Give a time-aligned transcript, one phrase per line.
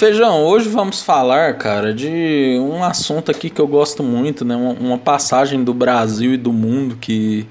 [0.00, 4.56] Feijão, hoje vamos falar, cara, de um assunto aqui que eu gosto muito, né?
[4.56, 7.46] Uma, uma passagem do Brasil e do mundo que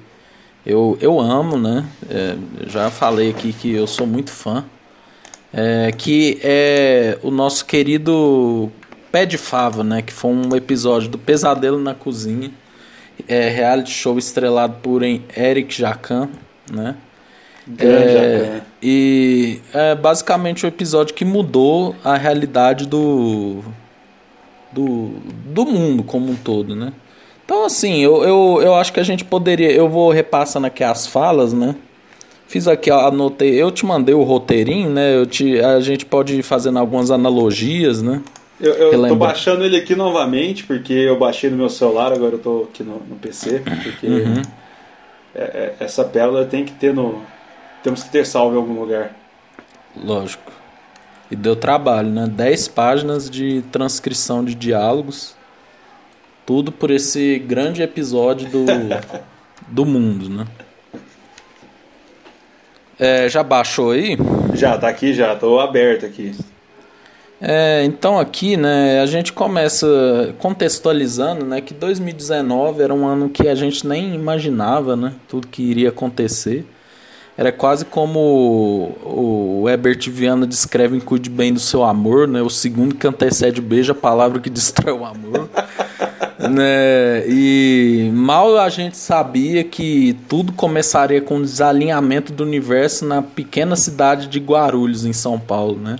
[0.66, 1.86] eu, eu amo, né?
[2.10, 2.34] É,
[2.66, 4.64] já falei aqui que eu sou muito fã.
[5.52, 8.68] É, que é o nosso querido
[9.12, 10.02] Pé de Fava, né?
[10.02, 12.50] Que foi um episódio do Pesadelo na Cozinha.
[13.28, 16.28] É, reality show estrelado por Eric Jacan,
[16.68, 16.96] né?
[17.78, 23.62] É, e é basicamente o um episódio que mudou a realidade do,
[24.72, 25.10] do,
[25.44, 26.92] do mundo como um todo, né?
[27.44, 29.72] Então, assim, eu, eu, eu acho que a gente poderia.
[29.72, 31.74] Eu vou repassando aqui as falas, né?
[32.46, 33.60] Fiz aqui, anotei.
[33.60, 35.16] Eu te mandei o roteirinho, né?
[35.16, 38.22] Eu te, a gente pode ir fazendo algumas analogias, né?
[38.60, 42.38] Eu, eu tô baixando ele aqui novamente, porque eu baixei no meu celular, agora eu
[42.38, 44.42] tô aqui no, no PC, porque uhum.
[45.34, 47.22] é, é, essa pérola tem que ter no,
[47.82, 49.14] temos que ter salvo em algum lugar.
[49.96, 50.52] Lógico.
[51.30, 52.26] E deu trabalho, né?
[52.26, 55.34] 10 páginas de transcrição de diálogos.
[56.44, 58.66] Tudo por esse grande episódio do,
[59.68, 60.46] do mundo, né?
[62.98, 64.18] É, já baixou aí?
[64.54, 66.34] Já, tá aqui já, tô aberto aqui.
[67.40, 73.48] É, então aqui, né, a gente começa contextualizando, né, que 2019 era um ano que
[73.48, 76.66] a gente nem imaginava, né, tudo que iria acontecer.
[77.40, 78.18] Era quase como
[79.02, 82.42] o Herbert Viana descreve em Cuide Bem do Seu Amor, né?
[82.42, 85.48] O segundo que antecede o beijo, a palavra que destrói o amor.
[86.38, 87.24] né?
[87.26, 93.74] E mal a gente sabia que tudo começaria com o desalinhamento do universo na pequena
[93.74, 95.96] cidade de Guarulhos, em São Paulo, né?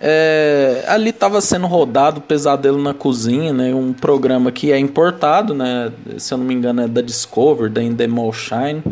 [0.00, 3.74] É, ali estava sendo rodado Pesadelo na Cozinha, né?
[3.74, 5.90] Um programa que é importado, né?
[6.18, 8.84] Se eu não me engano é da Discover, da Endemol Shine.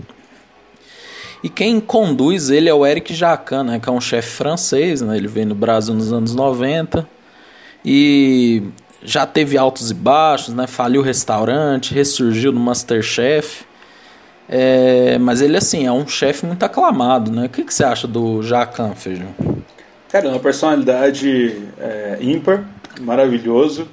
[1.44, 5.14] E quem conduz ele é o Eric Jacan, né, que é um chefe francês, né,
[5.14, 7.06] ele veio no Brasil nos anos 90
[7.84, 8.62] e
[9.02, 13.66] já teve altos e baixos, né, faliu o restaurante, ressurgiu no Masterchef.
[14.48, 17.46] É, mas ele assim é um chefe muito aclamado, né?
[17.46, 19.34] O que, que você acha do Jacan, Feijão?
[20.08, 22.64] Cara, é uma personalidade é, ímpar,
[23.00, 23.86] maravilhoso.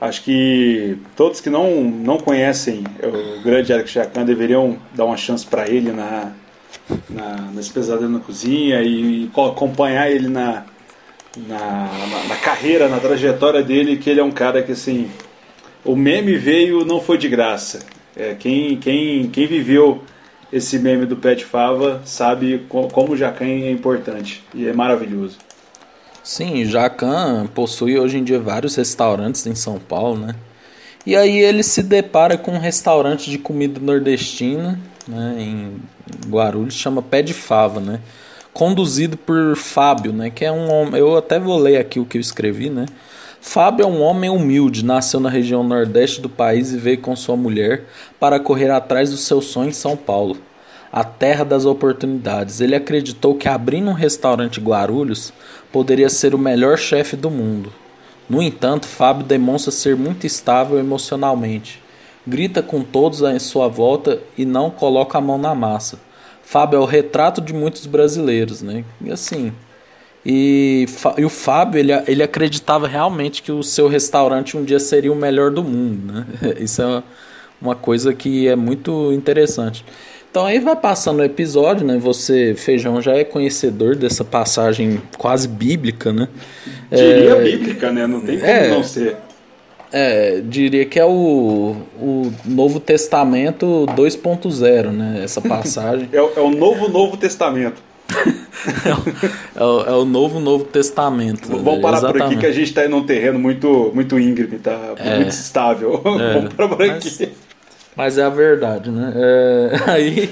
[0.00, 5.46] Acho que todos que não, não conhecem o grande Eric Jacan deveriam dar uma chance
[5.46, 6.32] para ele na,
[7.08, 10.64] na, nesse pesadelo na cozinha e, e acompanhar ele na,
[11.36, 11.88] na,
[12.28, 15.10] na, carreira, na trajetória dele, que ele é um cara que assim.
[15.84, 17.80] O meme veio, não foi de graça.
[18.16, 20.02] É, quem, quem, quem viveu
[20.52, 25.38] esse meme do Pet Fava sabe como o Jacan é importante e é maravilhoso.
[26.22, 30.34] Sim, Jacan possui hoje em dia vários restaurantes em São Paulo, né?
[31.06, 35.80] E aí ele se depara com um restaurante de comida nordestina né, em
[36.28, 38.00] Guarulhos, chama Pé de Fava, né?
[38.52, 40.30] Conduzido por Fábio, né?
[40.30, 41.00] Que é um homem.
[41.00, 42.86] Eu até vou ler aqui o que eu escrevi, né?
[43.40, 47.36] Fábio é um homem humilde, nasceu na região nordeste do país e veio com sua
[47.36, 47.84] mulher
[48.18, 50.36] para correr atrás do seu sonho em São Paulo,
[50.92, 52.60] a terra das oportunidades.
[52.60, 55.32] Ele acreditou que abrindo um restaurante Guarulhos
[55.72, 57.72] poderia ser o melhor chefe do mundo.
[58.28, 61.80] No entanto, Fábio demonstra ser muito estável emocionalmente
[62.28, 65.98] grita com todos em sua volta e não coloca a mão na massa.
[66.42, 68.84] Fábio é o retrato de muitos brasileiros, né?
[69.00, 69.52] E assim,
[70.24, 70.86] e,
[71.16, 75.16] e, o Fábio, ele, ele acreditava realmente que o seu restaurante um dia seria o
[75.16, 76.26] melhor do mundo, né?
[76.60, 77.02] Isso é
[77.60, 79.84] uma coisa que é muito interessante.
[80.30, 81.96] Então aí vai passando o episódio, né?
[81.98, 86.28] Você, Feijão, já é conhecedor dessa passagem quase bíblica, né?
[86.90, 88.06] Diria é, bíblica, né?
[88.06, 89.16] Não tem como é, não ser.
[89.90, 95.22] É, diria que é o, o Novo Testamento 2.0, né?
[95.24, 96.08] Essa passagem.
[96.12, 97.82] é, o, é o Novo Novo Testamento.
[99.56, 101.48] é, o, é, o, Novo Novo Testamento.
[101.48, 102.22] Vamos parar Exatamente.
[102.22, 104.94] por aqui que a gente está em um terreno muito, muito íngreme, tá?
[104.96, 106.02] É, muito estável.
[106.20, 107.10] É, Vamos parar por aqui.
[107.18, 107.30] Mas,
[107.96, 109.12] mas, é a verdade, né?
[109.14, 110.30] É, aí.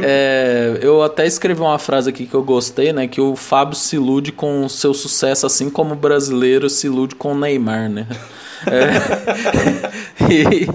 [0.00, 3.08] É, eu até escrevi uma frase aqui que eu gostei, né?
[3.08, 7.16] Que o Fábio se ilude com o seu sucesso, assim como o brasileiro se ilude
[7.16, 8.06] com o Neymar, né?
[8.66, 10.68] É, e,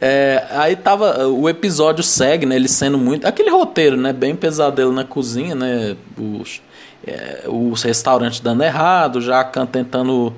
[0.00, 1.26] é, aí tava.
[1.28, 2.56] O episódio segue, né?
[2.56, 3.26] Ele sendo muito.
[3.26, 4.12] Aquele roteiro, né?
[4.12, 5.96] Bem pesadelo na cozinha, né?
[6.16, 6.62] Os,
[7.06, 10.32] é, os restaurantes dando errado, Jacan tentando.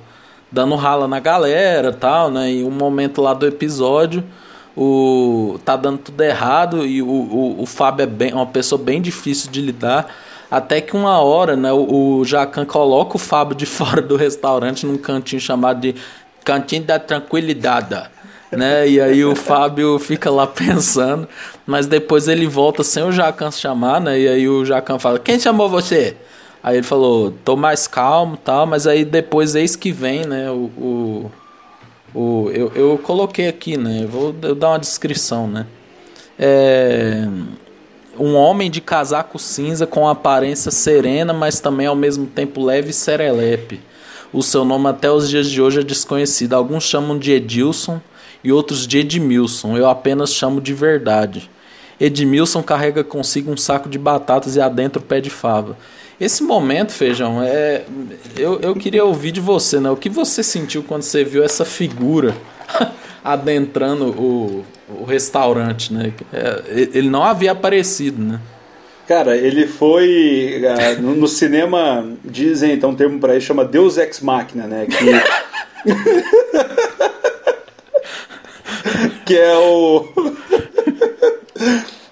[0.50, 2.52] dando rala na galera tal, né?
[2.52, 4.24] E um momento lá do episódio.
[4.76, 9.02] O, tá dando tudo errado e o, o, o Fábio é bem, uma pessoa bem
[9.02, 10.06] difícil de lidar.
[10.50, 14.86] Até que uma hora, né, o, o Jacan coloca o Fábio de fora do restaurante
[14.86, 15.94] num cantinho chamado de
[16.44, 18.08] Cantinho da Tranquilidade.
[18.50, 18.88] Né?
[18.88, 21.28] E aí o Fábio fica lá pensando,
[21.66, 24.18] mas depois ele volta sem o Jacan chamar, né?
[24.18, 26.16] E aí o Jacan fala: Quem chamou você?
[26.62, 30.70] Aí ele falou, tô mais calmo tal, mas aí depois, eis que vem, né, o...
[30.76, 31.30] o,
[32.14, 35.66] o eu, eu coloquei aqui, né, vou eu dar uma descrição, né.
[36.38, 37.26] É,
[38.18, 42.94] um homem de casaco cinza com aparência serena, mas também ao mesmo tempo leve e
[42.94, 43.80] serelepe.
[44.32, 46.54] O seu nome até os dias de hoje é desconhecido.
[46.54, 48.00] Alguns chamam de Edilson
[48.44, 49.76] e outros de Edmilson.
[49.76, 51.50] Eu apenas chamo de verdade.
[51.98, 55.76] Edmilson carrega consigo um saco de batatas e adentro o pé de fava.
[56.20, 57.84] Esse momento, Feijão, é
[58.36, 59.90] eu, eu queria ouvir de você, né?
[59.90, 62.36] O que você sentiu quando você viu essa figura
[63.24, 66.12] adentrando o, o restaurante, né?
[66.32, 68.40] É, ele não havia aparecido, né?
[69.10, 70.62] Cara, ele foi.
[70.62, 74.86] Uh, no, no, cinema, dizem então um termo para ele chama Deus Ex Machina, né?
[74.86, 74.94] Que,
[79.26, 80.06] que é o.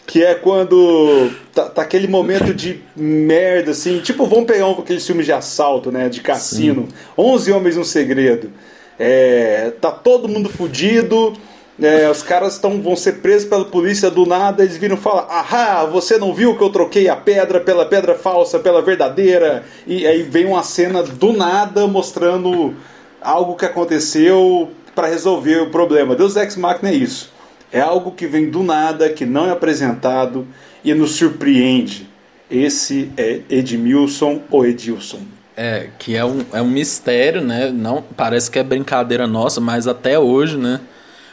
[0.08, 4.00] que é quando tá, tá, aquele momento de merda, assim.
[4.00, 6.08] Tipo, vamos pegar um, aqueles filmes de assalto, né?
[6.08, 6.88] De cassino.
[6.88, 6.94] Sim.
[7.16, 8.50] 11 Homens no Segredo.
[8.98, 11.32] É, tá todo mundo fudido
[11.80, 15.84] é, os caras tão, vão ser presos pela polícia do nada, eles viram falar: Ahá,
[15.84, 19.64] você não viu que eu troquei a pedra pela pedra falsa, pela verdadeira?
[19.86, 22.74] E aí vem uma cena do nada mostrando
[23.20, 26.16] algo que aconteceu para resolver o problema.
[26.16, 27.32] Deus Ex Machina é isso.
[27.70, 30.46] É algo que vem do nada, que não é apresentado
[30.82, 32.08] e nos surpreende.
[32.50, 35.20] Esse é Edmilson ou Edilson.
[35.56, 37.70] É, que é um, é um mistério, né?
[37.70, 40.80] Não, parece que é brincadeira nossa, mas até hoje, né?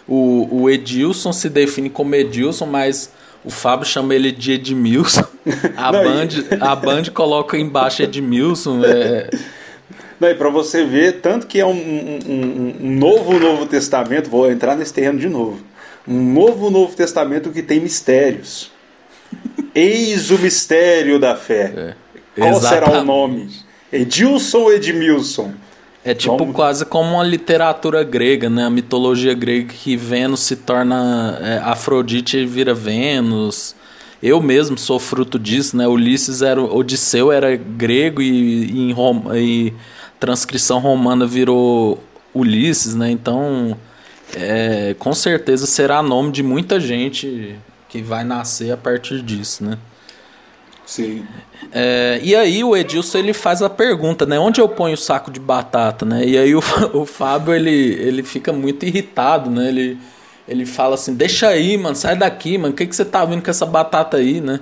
[0.08, 3.12] O, o Edilson se define como Edilson, mas
[3.44, 5.26] o Fábio chama ele de Edmilson.
[5.78, 6.58] A, Não, Band, e...
[6.60, 8.84] a Band coloca embaixo Edmilson.
[8.84, 9.30] É...
[10.20, 14.50] Não, e para você ver, tanto que é um, um, um, novo Novo Testamento, vou
[14.50, 15.60] entrar nesse terreno de novo.
[16.08, 18.72] Um novo Novo Testamento que tem mistérios.
[19.74, 21.74] Eis o mistério da fé.
[21.76, 21.94] É,
[22.40, 22.86] Qual exatamente.
[22.86, 23.50] será o nome?
[23.92, 25.54] Edilson ou Edmilson?
[26.06, 26.56] É tipo Vamos...
[26.56, 28.64] quase como uma literatura grega, né?
[28.66, 33.76] A mitologia grega que Vênus se torna é, Afrodite e vira Vênus.
[34.22, 35.88] Eu mesmo sou fruto disso, né?
[35.88, 38.96] Ulisses era Odisseu era grego e, e em
[39.34, 39.74] e
[40.20, 42.02] transcrição romana virou
[42.36, 43.10] Ulisses, né?
[43.10, 43.76] Então,
[44.36, 47.56] é, com certeza será nome de muita gente
[47.90, 49.76] que vai nascer a partir disso, né?
[50.86, 51.26] Sim.
[51.72, 54.40] É, e aí o Edilson ele faz a pergunta, né?
[54.40, 56.24] Onde eu ponho o saco de batata, né?
[56.26, 56.62] E aí o,
[56.94, 59.68] o Fábio ele, ele fica muito irritado, né?
[59.68, 59.98] Ele,
[60.48, 62.74] ele fala assim, deixa aí, mano, sai daqui, mano.
[62.74, 64.60] O que, que você tá vindo com essa batata aí, né?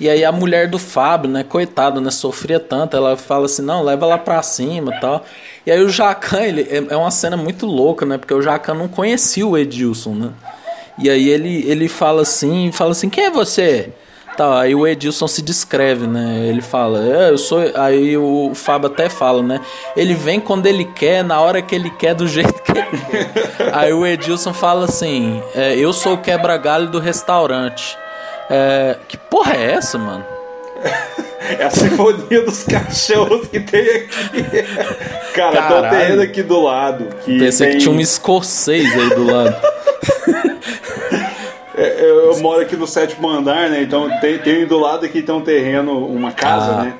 [0.00, 3.82] E aí a mulher do Fábio, né, coitada, né, sofria tanto, ela fala assim, não,
[3.82, 5.26] leva lá pra cima tal.
[5.66, 8.72] E aí o Jacan, ele, é, é uma cena muito louca, né, porque o Jacan
[8.72, 10.30] não conhecia o Edilson, né.
[10.98, 13.92] E aí ele, ele fala assim, fala assim, quem é você?
[14.40, 16.46] Tá, aí o Edilson se descreve, né?
[16.46, 17.60] Ele fala, é, eu sou.
[17.74, 19.60] Aí o Fábio até fala, né?
[19.94, 23.30] Ele vem quando ele quer, na hora que ele quer, do jeito que ele quer.
[23.70, 27.98] aí o Edilson fala assim: é, eu sou o quebra-galho do restaurante.
[28.48, 30.24] É, que porra é essa, mano?
[31.58, 34.62] É a sinfonia dos cachorros que tem aqui.
[35.34, 35.82] Cara, Caralho.
[35.82, 37.08] tô terreno aqui do lado.
[37.26, 37.76] Que Pensei tem...
[37.76, 39.56] que tinha um escocês aí do lado.
[42.00, 43.82] É, eu, moro aqui no sétimo andar, né?
[43.82, 46.84] Então tem, tem do lado aqui tem um terreno, uma casa, ah.
[46.84, 46.94] né?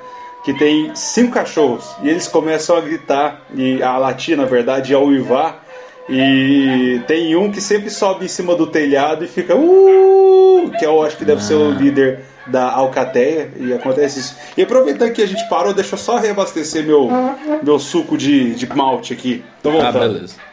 [0.45, 1.91] Que tem cinco cachorros.
[2.03, 5.65] E eles começam a gritar, e a latir, na verdade, e a uivar.
[6.09, 11.03] E tem um que sempre sobe em cima do telhado e fica uh, que eu
[11.03, 11.45] acho que deve ah.
[11.45, 11.75] ser o ah.
[11.75, 14.37] líder da Alcateia e acontece isso.
[14.57, 17.09] E aproveitando que a gente parou, deixa eu só reabastecer meu,
[17.63, 19.45] meu suco de, de malte aqui.
[19.63, 19.97] Tô voltando.
[19.97, 20.50] Ah, beleza.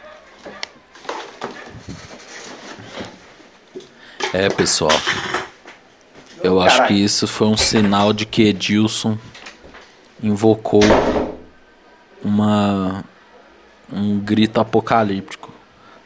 [4.32, 4.92] É, pessoal.
[6.42, 9.16] Eu acho que isso foi um sinal de que Edilson
[10.22, 10.82] invocou
[12.22, 13.04] uma
[13.90, 15.50] um grito apocalíptico.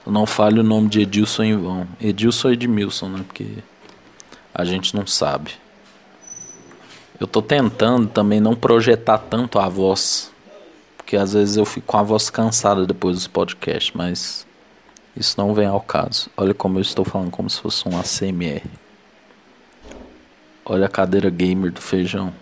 [0.07, 1.87] não fale o nome de Edilson em vão.
[2.01, 3.25] Edilson ou Edmilson, né?
[3.27, 3.47] Porque
[4.55, 5.53] a gente não sabe.
[7.19, 10.31] Eu tô tentando também não projetar tanto a voz.
[10.97, 14.47] Porque às vezes eu fico com a voz cansada depois dos podcasts, mas
[15.17, 16.31] isso não vem ao caso.
[16.37, 18.63] Olha como eu estou falando como se fosse um ACMR.
[20.65, 22.33] Olha a cadeira gamer do feijão.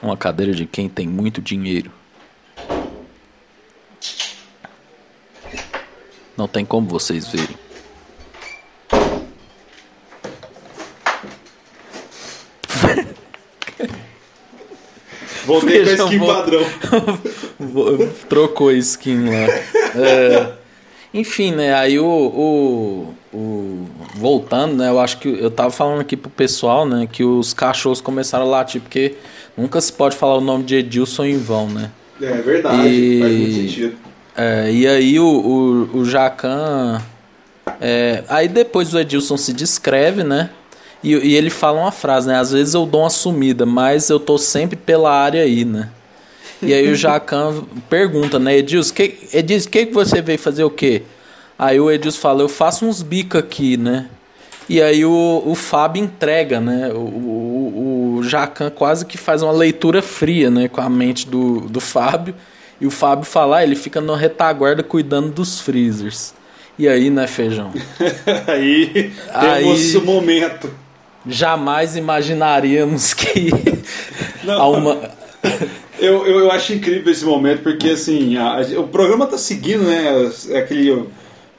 [0.00, 1.90] Uma cadeira de quem tem muito dinheiro.
[6.36, 7.56] Não tem como vocês verem.
[15.44, 16.60] Voltei com a skin padrão.
[18.28, 19.46] Trocou a skin lá.
[19.96, 20.57] É.
[21.12, 21.74] Enfim, né?
[21.74, 24.88] Aí o, o, o, voltando, né?
[24.88, 27.08] Eu acho que eu tava falando aqui pro pessoal, né?
[27.10, 29.14] Que os cachorros começaram a latir, porque
[29.56, 31.90] nunca se pode falar o nome de Edilson em vão, né?
[32.20, 33.96] É verdade, e, faz muito sentido.
[34.36, 35.26] É, e aí o,
[35.92, 37.02] o, o Jacan.
[37.80, 40.50] É, aí depois o Edilson se descreve, né?
[41.02, 42.38] E, e, ele fala uma frase, né?
[42.38, 45.88] Às vezes eu dou uma sumida, mas eu tô sempre pela área aí, né?
[46.60, 50.70] E aí o Jacan pergunta, né, Edilson, que, Edilson, que, que você veio fazer o
[50.70, 51.02] quê?
[51.58, 54.06] Aí o Edilson fala, eu faço uns bicos aqui, né?
[54.68, 56.90] E aí o, o Fábio entrega, né?
[56.92, 60.68] O, o, o Jacan quase que faz uma leitura fria, né?
[60.68, 62.34] Com a mente do, do Fábio.
[62.80, 66.34] E o Fábio fala, ah, ele fica no retaguarda cuidando dos freezers.
[66.78, 67.72] E aí, né, Feijão?
[68.46, 70.70] aí temos o momento.
[71.26, 73.50] Jamais imaginaríamos que
[74.44, 74.72] Não.
[74.72, 75.10] uma...
[75.98, 79.84] eu, eu, eu acho incrível esse momento, porque assim, a, a, o programa tá seguindo,
[79.84, 80.30] né?
[80.56, 81.06] Aquele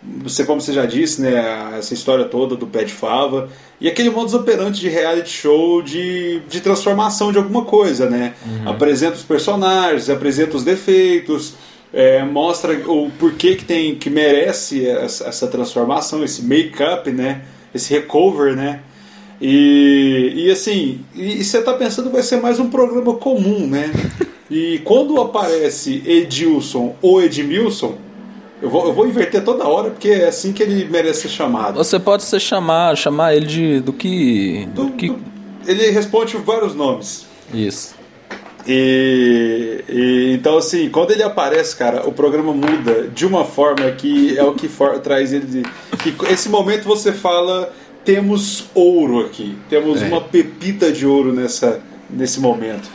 [0.02, 3.50] você como você já disse, né, essa história toda do pé de fava
[3.82, 8.34] e aquele modus operandi de reality show de, de transformação de alguma coisa, né?
[8.46, 8.70] Uhum.
[8.70, 11.54] Apresenta os personagens, apresenta os defeitos,
[11.94, 17.42] é, mostra o porquê que tem que merece essa, essa transformação, esse make-up, né?
[17.74, 18.82] Esse recover, né?
[19.42, 23.92] E, e assim, e, e você está pensando vai ser mais um programa comum, né?
[24.52, 27.96] E quando aparece Edilson ou Edmilson,
[28.60, 31.78] eu vou, eu vou inverter toda hora, porque é assim que ele merece ser chamado.
[31.78, 34.68] Você pode ser chamar, chamar ele de do que.
[34.74, 35.10] Do, do que...
[35.10, 35.20] Do,
[35.68, 37.28] ele responde vários nomes.
[37.54, 37.94] Isso.
[38.68, 44.38] E, e, então assim, quando ele aparece, cara, o programa muda de uma forma que
[44.38, 45.64] é o que for, traz ele de,
[45.98, 47.72] que esse momento você fala
[48.04, 50.06] temos ouro aqui, temos é.
[50.06, 52.90] uma pepita de ouro nessa nesse momento.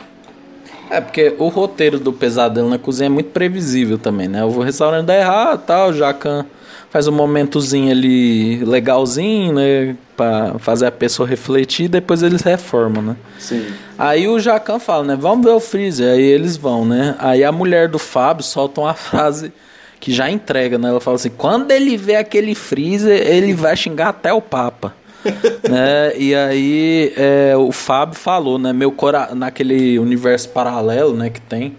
[0.89, 4.43] É, porque o roteiro do Pesadelo na Cozinha é muito previsível também, né?
[4.43, 6.45] O restaurante dá errado tal, o Jacan
[6.91, 9.95] faz um momentozinho ali legalzinho, né?
[10.15, 13.15] Pra fazer a pessoa refletir, depois eles reformam, né?
[13.39, 13.65] Sim.
[13.97, 15.17] Aí o Jacan fala, né?
[15.19, 16.13] Vamos ver o freezer.
[16.13, 17.15] Aí eles vão, né?
[17.19, 19.51] Aí a mulher do Fábio solta uma frase
[19.99, 20.89] que já entrega, né?
[20.89, 24.93] Ela fala assim: quando ele vê aquele freezer, ele vai xingar até o Papa.
[25.69, 26.13] né?
[26.17, 28.71] E aí é, o Fábio falou, né?
[28.71, 31.29] Meu cora naquele universo paralelo, né?
[31.29, 31.75] Que tem.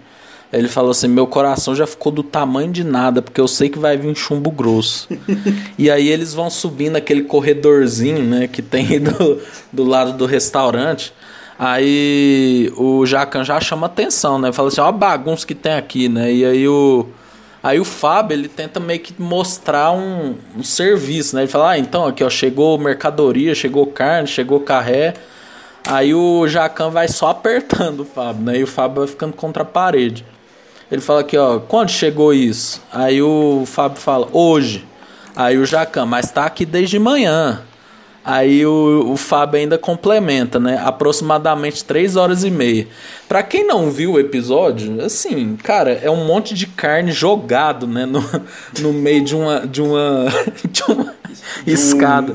[0.52, 3.78] Ele falou assim: meu coração já ficou do tamanho de nada, porque eu sei que
[3.78, 5.08] vai vir chumbo grosso.
[5.78, 8.48] e aí eles vão subindo aquele corredorzinho, né?
[8.48, 9.40] Que tem do,
[9.72, 11.12] do lado do restaurante.
[11.58, 14.52] Aí o Jacan já chama atenção, né?
[14.52, 16.32] Fala assim: ó a bagunça que tem aqui, né?
[16.32, 17.06] E aí o
[17.66, 21.42] Aí o Fábio, ele tenta meio que mostrar um, um serviço, né?
[21.42, 25.14] Ele fala, ah, então aqui, ó, chegou mercadoria, chegou carne, chegou carré.
[25.84, 28.58] Aí o Jacan vai só apertando o Fábio, né?
[28.58, 30.24] E o Fábio vai ficando contra a parede.
[30.92, 32.80] Ele fala aqui, ó, quando chegou isso?
[32.92, 34.86] Aí o Fábio fala, hoje.
[35.34, 37.62] Aí o Jacan, mas tá aqui desde manhã.
[38.26, 40.82] Aí o, o Fábio ainda complementa, né?
[40.84, 42.88] Aproximadamente 3 horas e meia.
[43.28, 48.04] Pra quem não viu o episódio, assim, cara, é um monte de carne jogado, né?
[48.04, 48.20] No,
[48.80, 50.26] no meio de uma, de uma,
[50.68, 51.14] de uma
[51.64, 52.34] escada.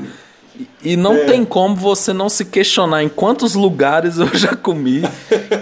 [0.82, 1.24] E não é.
[1.26, 5.02] tem como você não se questionar em quantos lugares eu já comi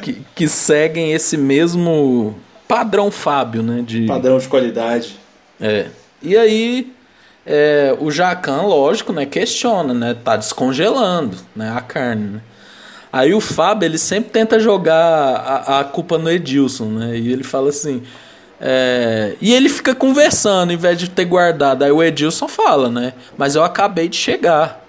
[0.00, 2.36] que, que seguem esse mesmo
[2.68, 3.82] padrão Fábio, né?
[3.84, 4.06] De...
[4.06, 5.16] Padrão de qualidade.
[5.60, 5.86] É.
[6.22, 6.92] E aí
[7.52, 12.40] é, o Jacan, lógico, né, questiona, né, tá descongelando, né, a carne, né?
[13.12, 17.42] Aí o Fábio, ele sempre tenta jogar a, a culpa no Edilson, né, e ele
[17.42, 18.04] fala assim,
[18.60, 23.14] é, e ele fica conversando, em vez de ter guardado, aí o Edilson fala, né,
[23.36, 24.86] mas eu acabei de chegar.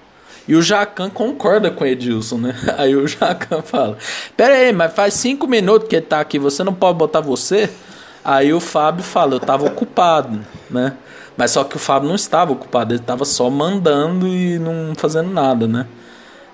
[0.48, 2.56] E o Jacan concorda com o Edilson, né?
[2.76, 3.96] Aí o Jacan fala:
[4.36, 7.70] Pera aí, mas faz cinco minutos que ele tá aqui, você não pode botar você?
[8.26, 10.94] Aí o Fábio fala: Eu tava ocupado, né?
[11.42, 15.32] Mas só que o Fábio não estava ocupado, ele estava só mandando e não fazendo
[15.32, 15.88] nada, né?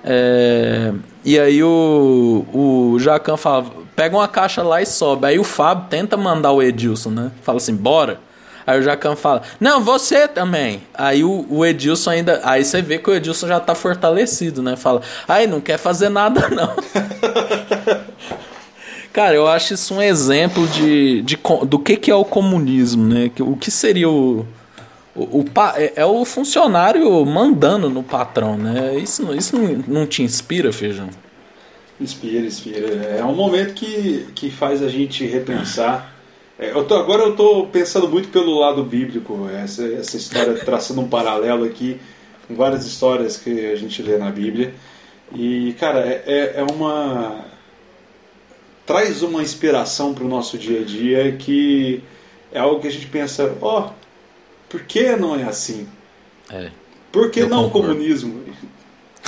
[0.02, 0.94] É,
[1.26, 5.28] e aí o, o Jacan fala, pega uma caixa lá e sobe.
[5.28, 7.32] Aí o Fábio tenta mandar o Edilson, né?
[7.42, 8.22] Fala assim, bora.
[8.66, 10.82] Aí o Jacan fala, não, você também.
[10.94, 12.40] Aí o, o, Edilson ainda.
[12.46, 14.78] Aí você vê que o Edilson já tá fortalecido, né?
[14.78, 16.74] Fala, aí não quer fazer nada, não.
[19.12, 23.30] Cara, eu acho isso um exemplo de, de, do que, que é o comunismo, né?
[23.42, 24.46] O que seria o,
[25.18, 25.46] o, o,
[25.76, 28.96] é, é o funcionário mandando no patrão, né?
[28.98, 31.10] Isso, isso não, não te inspira, Feijão?
[32.00, 32.88] Inspira, inspira.
[33.18, 36.14] É um momento que, que faz a gente repensar.
[36.60, 41.02] É, eu tô, agora eu estou pensando muito pelo lado bíblico, essa, essa história, traçando
[41.02, 42.00] um paralelo aqui
[42.48, 44.74] com várias histórias que a gente lê na Bíblia.
[45.34, 47.44] E, cara, é, é, é uma.
[48.86, 52.04] traz uma inspiração para o nosso dia a dia que
[52.52, 53.90] é algo que a gente pensa, ó, oh,
[54.70, 55.88] por que não é assim?
[56.50, 56.70] É.
[57.12, 57.90] Por que não concordo.
[57.90, 58.44] comunismo?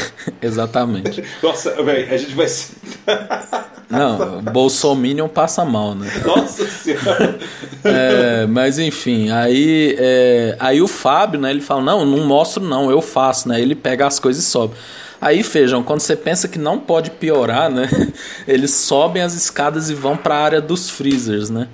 [0.41, 1.23] Exatamente.
[1.41, 2.47] Nossa, velho, a gente vai.
[3.89, 6.07] Não, Bolsominion passa mal, né?
[6.23, 7.39] Nossa senhora!
[7.83, 12.91] É, mas enfim, aí, é, aí o Fábio, né, ele fala, não, não mostro não,
[12.91, 13.59] eu faço, né?
[13.59, 14.75] Ele pega as coisas e sobe.
[15.19, 17.89] Aí, Feijão, quando você pensa que não pode piorar, né?
[18.47, 21.67] Eles sobem as escadas e vão para a área dos freezers, né?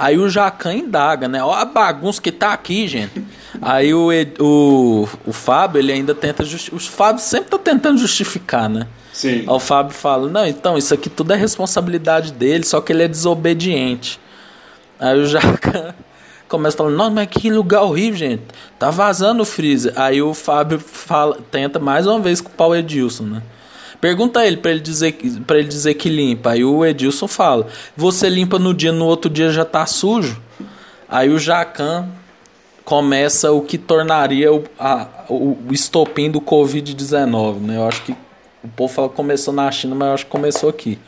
[0.00, 1.44] Aí o Jacan indaga, né?
[1.44, 3.22] Ó a bagunça que tá aqui, gente.
[3.60, 6.78] Aí o, o, o Fábio, ele ainda tenta justificar.
[6.78, 8.86] O Fábio sempre tá tentando justificar, né?
[9.12, 9.40] Sim.
[9.40, 13.02] Aí o Fábio fala: Não, então, isso aqui tudo é responsabilidade dele, só que ele
[13.02, 14.18] é desobediente.
[14.98, 15.94] Aí o Jacan
[16.48, 18.42] começa falando: Nossa, mas que lugar horrível, gente.
[18.78, 19.92] Tá vazando o freezer.
[19.96, 23.42] Aí o Fábio fala, tenta mais uma vez com o Edilson, né?
[24.00, 25.12] Pergunta a ele para ele dizer
[25.46, 26.52] para ele dizer que limpa.
[26.52, 27.66] Aí o Edilson fala:
[27.96, 30.40] "Você limpa no dia, no outro dia já tá sujo".
[31.08, 32.08] Aí o Jacan
[32.84, 37.76] começa o que tornaria o, a, o estopim do Covid-19, né?
[37.76, 38.12] Eu acho que
[38.64, 40.98] o povo fala que começou na China, mas eu acho que começou aqui.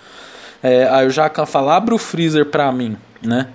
[0.62, 3.48] É, aí o Jacan fala: "Abre o freezer para mim", né?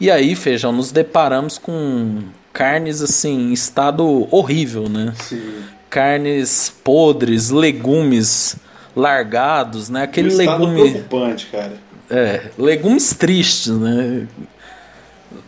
[0.00, 5.12] E aí, feijão, nos deparamos com carnes assim, em estado horrível, né?
[5.16, 5.62] Sim.
[5.88, 8.56] Carnes podres, legumes
[9.00, 10.02] largados, né?
[10.02, 11.72] Aquele um legume preocupante, cara.
[12.10, 14.26] É, legumes tristes, né?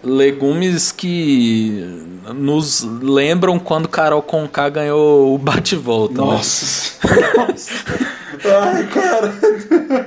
[0.03, 6.15] Legumes que nos lembram quando Carol Conká ganhou o bate-volta.
[6.15, 6.97] Nossa.
[7.07, 7.33] Né?
[7.37, 7.73] Nossa.
[8.45, 9.33] Ai, cara,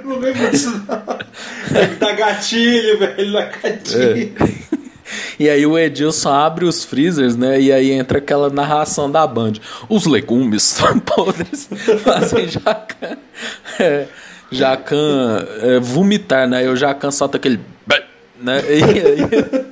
[0.03, 1.79] não lembro disso não.
[1.79, 4.33] É que dá gatilho, velho, dá gatilho.
[4.39, 4.74] É.
[5.39, 7.59] E aí o Edilson abre os freezers, né?
[7.59, 9.53] E aí entra aquela narração da Band.
[9.89, 11.69] Os legumes são podres,
[12.03, 13.17] fazem jacan,
[13.79, 14.05] é,
[14.51, 16.65] jacan é, vomitar, né?
[16.65, 17.59] E o jacan solta aquele
[18.39, 18.61] né?
[18.67, 19.65] E aí,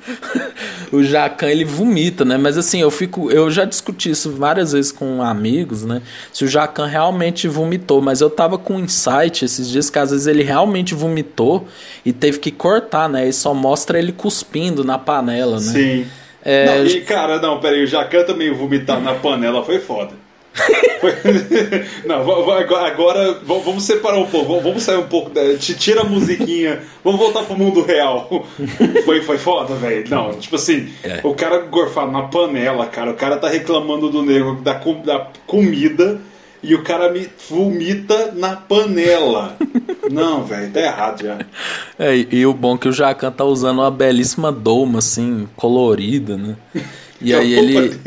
[0.93, 2.37] o Jacan ele vomita, né?
[2.37, 6.03] Mas assim, eu fico, eu já discuti isso várias vezes com amigos, né?
[6.31, 10.11] Se o Jacan realmente vomitou, mas eu tava com um insight esses dias que às
[10.11, 11.67] vezes ele realmente vomitou
[12.05, 13.27] e teve que cortar, né?
[13.27, 15.71] E só mostra ele cuspindo na panela, né?
[15.71, 16.07] Sim.
[16.45, 16.65] É...
[16.65, 20.22] Não, e cara, não, peraí, o Jacan também vomitar na panela foi foda.
[22.05, 27.43] Não, agora vamos separar um pouco, vamos sair um pouco, tira a musiquinha, vamos voltar
[27.43, 28.29] pro mundo real.
[29.05, 30.09] Foi, foi foda, velho.
[30.09, 31.19] Não, tipo assim, é.
[31.23, 36.19] o cara gorfado na panela, cara, o cara tá reclamando do nego da, da comida
[36.61, 39.57] e o cara me vomita na panela.
[40.09, 41.39] Não, velho, tá errado já.
[41.99, 46.37] É, e o bom é que o Jacan tá usando uma belíssima doma, assim, colorida,
[46.37, 46.55] né?
[47.21, 47.99] E aí ele.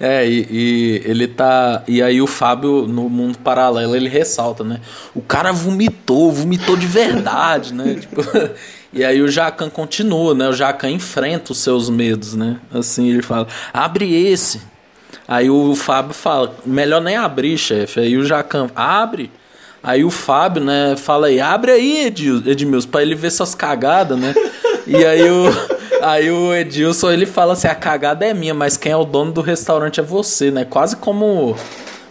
[0.00, 1.82] É, e, e, ele tá.
[1.86, 4.80] E aí o Fábio, no mundo paralelo, ele ressalta, né?
[5.14, 7.96] O cara vomitou, vomitou de verdade, né?
[8.06, 8.22] Tipo,
[8.92, 10.48] e aí o Jacan continua, né?
[10.48, 12.56] O Jacan enfrenta os seus medos, né?
[12.72, 14.60] Assim, ele fala: abre esse.
[15.28, 18.00] Aí o Fábio fala: melhor nem abrir, chefe.
[18.00, 19.30] Aí o Jacan abre.
[19.82, 24.34] Aí o Fábio, né, fala aí, abre aí, Edmilson, pra ele ver suas cagadas, né?
[24.86, 25.75] E aí o.
[26.02, 29.32] Aí o Edilson ele fala assim: a cagada é minha, mas quem é o dono
[29.32, 30.64] do restaurante é você, né?
[30.64, 31.56] Quase como.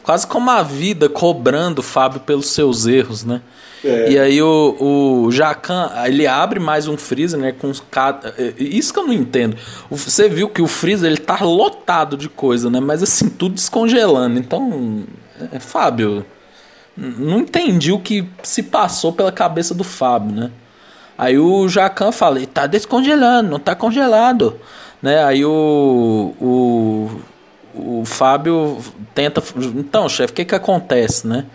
[0.04, 3.41] Quase como a vida cobrando o Fábio pelos seus erros, né?
[3.84, 4.12] É.
[4.12, 7.52] E aí o, o Jacan, ele abre mais um freezer, né?
[7.52, 7.71] Com
[8.58, 9.58] isso que eu não entendo.
[9.89, 12.80] Você viu que o freezer ele tá lotado de coisa, né?
[12.80, 14.38] Mas assim, tudo descongelando.
[14.38, 15.04] Então,
[15.52, 16.26] é, Fábio,
[16.95, 20.52] não entendi o que se passou pela cabeça do Fábio, né?
[21.17, 24.60] Aí o Jacan fala, tá descongelando, não tá congelado.
[25.01, 25.23] Né?
[25.23, 27.21] Aí o, o,
[27.73, 28.80] o Fábio
[29.13, 29.41] tenta.
[29.75, 31.45] Então, chefe, o que, que acontece, né?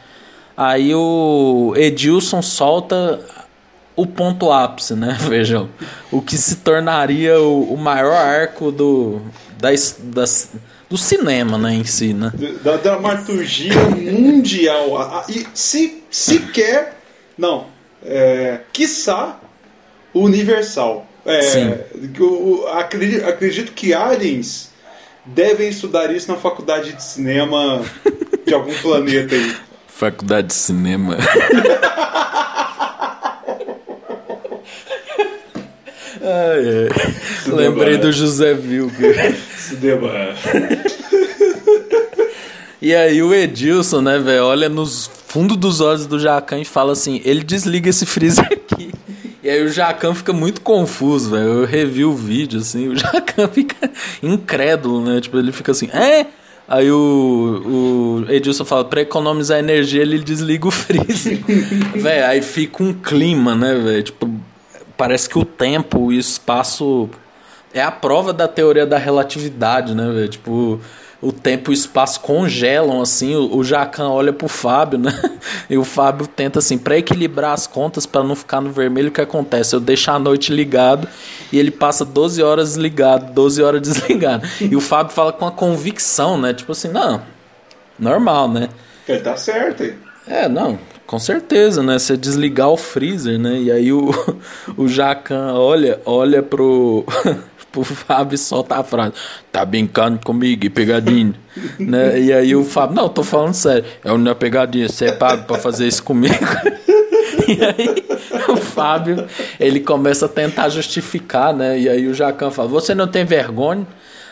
[0.56, 3.20] Aí o Edilson solta
[3.96, 5.16] o ponto ápice, né?
[5.20, 5.68] Vejam.
[6.10, 9.20] O que se tornaria o, o maior arco do,
[9.58, 10.50] das, das,
[10.88, 12.32] do cinema, né, em si, né?
[12.62, 15.24] Da dramaturgia mundial.
[15.28, 16.98] E se sequer.
[17.36, 17.66] Não.
[18.02, 19.39] É, quiçá
[20.14, 21.06] universal.
[21.24, 21.74] É, Sim.
[22.18, 24.70] Eu, acredito, acredito que aliens
[25.24, 27.84] devem estudar isso na faculdade de cinema
[28.46, 29.56] de algum planeta aí.
[29.86, 31.16] Faculdade de cinema.
[36.22, 37.56] Ai, ai.
[37.56, 39.34] Lembrei do José Vilker.
[39.56, 40.10] Cinema.
[42.80, 46.92] E aí o Edilson, né, velho, olha nos fundo dos olhos do Jacan e fala
[46.92, 48.92] assim: ele desliga esse freezer aqui.
[49.42, 51.60] E aí o Jacan fica muito confuso, velho.
[51.60, 53.90] Eu revi o vídeo, assim, o Jacan fica
[54.22, 55.20] incrédulo, né?
[55.20, 56.26] Tipo, ele fica assim, é?
[56.68, 61.40] Aí o, o Edilson fala, para economizar energia, ele desliga o freezer.
[61.96, 64.02] velho, aí fica um clima, né, velho?
[64.04, 64.30] Tipo,
[64.96, 67.10] parece que o tempo, o espaço
[67.74, 70.28] é a prova da teoria da relatividade, né, velho?
[70.28, 70.80] Tipo,
[71.22, 75.12] o tempo e o espaço congelam, assim, o, o Jacan olha pro Fábio, né?
[75.68, 79.12] E o Fábio tenta, assim, para equilibrar as contas, para não ficar no vermelho, o
[79.12, 79.74] que acontece?
[79.74, 81.06] Eu deixo a noite ligado
[81.52, 84.46] e ele passa 12 horas ligado, 12 horas desligado.
[84.60, 86.52] E o Fábio fala com a convicção, né?
[86.52, 87.22] Tipo assim, não,
[87.98, 88.68] normal, né?
[89.06, 89.94] Ele tá certo, hein?
[90.26, 91.98] É, não, com certeza, né?
[91.98, 93.56] Você desligar o freezer, né?
[93.60, 94.10] E aí o,
[94.76, 97.04] o Jacan olha, olha pro,
[97.70, 99.12] pro Fábio e solta a frase:
[99.50, 101.34] Tá brincando comigo, pegadinha.
[101.78, 102.20] né?
[102.20, 103.84] E aí o Fábio: Não, tô falando sério.
[104.04, 106.34] É uma pegadinha, você é pago pra fazer isso comigo.
[107.48, 108.04] e aí
[108.48, 109.26] o Fábio,
[109.58, 111.78] ele começa a tentar justificar, né?
[111.78, 113.86] E aí o Jacan fala: Você não tem vergonha?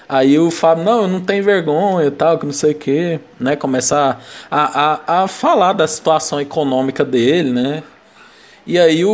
[0.08, 3.20] Aí o Fábio, não, eu não tenho vergonha e tal, que não sei o quê,
[3.38, 3.56] né?
[3.56, 7.82] Começar a, a, a falar da situação econômica dele, né?
[8.68, 9.10] E aí o,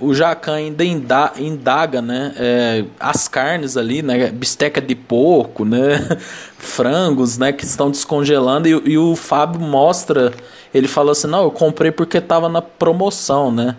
[0.00, 2.34] o, o Jacan ainda indaga, né?
[2.36, 4.28] É, as carnes ali, né?
[4.28, 6.06] Bisteca de porco, né?
[6.58, 7.52] Frangos, né?
[7.52, 8.68] Que estão descongelando.
[8.68, 10.30] E, e o Fábio mostra,
[10.74, 13.74] ele falou assim, não, eu comprei porque tava na promoção, né?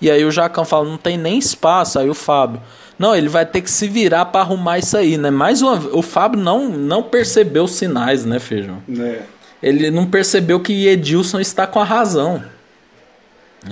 [0.00, 1.98] E aí o Jacan fala, não tem nem espaço.
[1.98, 2.62] Aí o Fábio,
[2.98, 5.30] não, ele vai ter que se virar para arrumar isso aí, né?
[5.30, 8.82] Mais uma o Fábio não, não percebeu os sinais, né, Feijão?
[8.98, 9.20] É.
[9.62, 12.42] Ele não percebeu que Edilson está com a razão.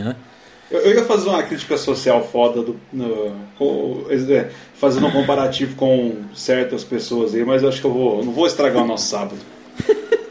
[0.04, 0.16] Né?
[0.70, 4.04] Eu, eu ia fazer uma crítica social foda do, no, com,
[4.74, 8.46] fazendo um comparativo com certas pessoas aí, mas eu acho que eu vou, não vou
[8.46, 9.38] estragar o nosso sábado.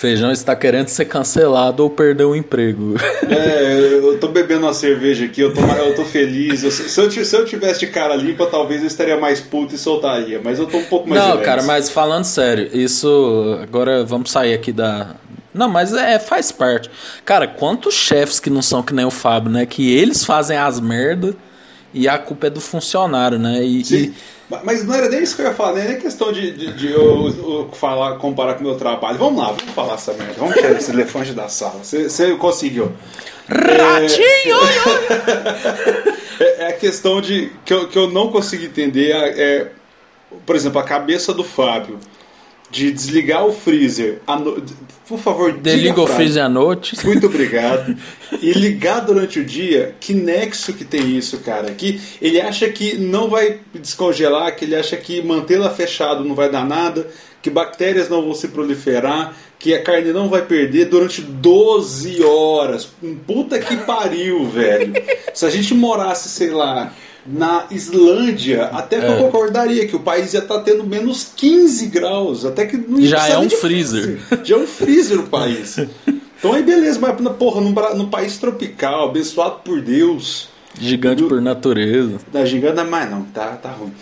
[0.00, 2.94] Feijão está querendo ser cancelado ou perder o emprego.
[3.28, 6.64] É, eu tô bebendo uma cerveja aqui, eu tô, eu tô feliz.
[6.64, 9.78] Eu, se, eu, se eu tivesse de cara limpa, talvez eu estaria mais puto e
[9.78, 11.22] soltaria, mas eu tô um pouco mais.
[11.22, 13.58] Não, cara, mas falando sério, isso.
[13.62, 15.16] Agora vamos sair aqui da.
[15.52, 16.90] Não, mas é, faz parte.
[17.22, 19.66] Cara, quantos chefes que não são que nem o Fábio, né?
[19.66, 21.34] Que eles fazem as merdas
[21.92, 23.62] e a culpa é do funcionário, né?
[23.62, 23.96] E, Sim.
[23.96, 24.14] e
[24.64, 27.28] mas não era nem isso que eu ia falar, nem questão de, de, de eu,
[27.28, 29.16] eu, falar, comparar com o meu trabalho.
[29.16, 30.34] Vamos lá, vamos falar essa merda.
[30.38, 31.84] Vamos tirar esse elefante da sala.
[31.84, 32.92] Você conseguiu.
[33.48, 34.56] Ratinho!
[36.40, 39.10] É, é, a questão de que eu, que eu não consigo entender.
[39.10, 39.72] É, é,
[40.46, 41.98] por exemplo, a cabeça do Fábio
[42.70, 44.20] de desligar o freezer.
[44.26, 44.62] No...
[45.06, 46.96] Por favor, desliga o freezer à noite.
[47.04, 47.96] Muito obrigado.
[48.40, 51.72] e ligar durante o dia, que nexo que tem isso, cara?
[51.72, 56.48] Que ele acha que não vai descongelar, que ele acha que mantê-la fechado não vai
[56.48, 57.08] dar nada,
[57.42, 62.88] que bactérias não vão se proliferar, que a carne não vai perder durante 12 horas.
[63.26, 64.92] Puta que pariu, velho.
[65.34, 66.94] Se a gente morasse, sei lá,
[67.26, 69.08] na Islândia, até que é.
[69.08, 72.44] eu concordaria que o país ia estar tá tendo menos 15 graus.
[72.44, 74.18] Até que não Já é um freezer.
[74.42, 75.76] Já é um freezer o país.
[76.38, 80.48] Então aí beleza, mas porra, num, num país tropical, abençoado por Deus.
[80.78, 82.18] Gigante do, por natureza.
[82.32, 83.92] Da gigante, mas não, tá, tá ruim.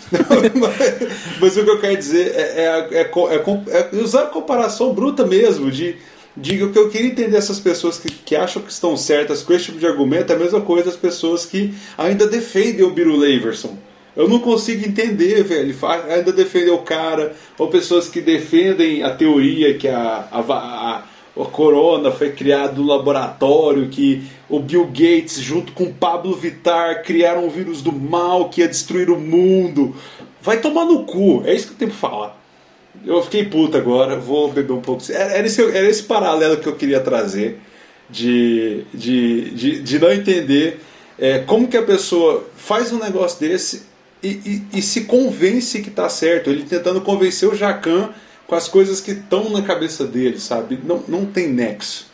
[0.55, 0.77] mas,
[1.41, 5.71] mas, o que eu quero dizer é, é, é, é usar a comparação bruta mesmo,
[5.71, 5.97] de
[6.41, 9.65] diga que eu queria entender essas pessoas que, que acham que estão certas com esse
[9.65, 13.77] tipo de argumento é a mesma coisa das pessoas que ainda defendem o Biru Leverson.
[14.15, 15.75] Eu não consigo entender, velho.
[16.09, 21.03] Ainda defendem o cara, ou pessoas que defendem a teoria que a, a, a,
[21.41, 27.45] a corona foi criada no laboratório, que o Bill Gates, junto com Pablo Vittar, criaram
[27.45, 29.95] um vírus do mal que ia destruir o mundo.
[30.41, 32.38] Vai tomar no cu, é isso que eu tenho pra falar.
[33.05, 35.03] Eu fiquei puto agora, vou beber um pouco.
[35.11, 37.59] Era esse, era esse paralelo que eu queria trazer,
[38.09, 40.79] de, de, de, de não entender
[41.17, 43.83] é, como que a pessoa faz um negócio desse
[44.21, 46.49] e, e, e se convence que está certo.
[46.49, 48.09] Ele tentando convencer o Jacan
[48.47, 50.79] com as coisas que estão na cabeça dele, sabe?
[50.83, 52.07] Não, não tem nexo.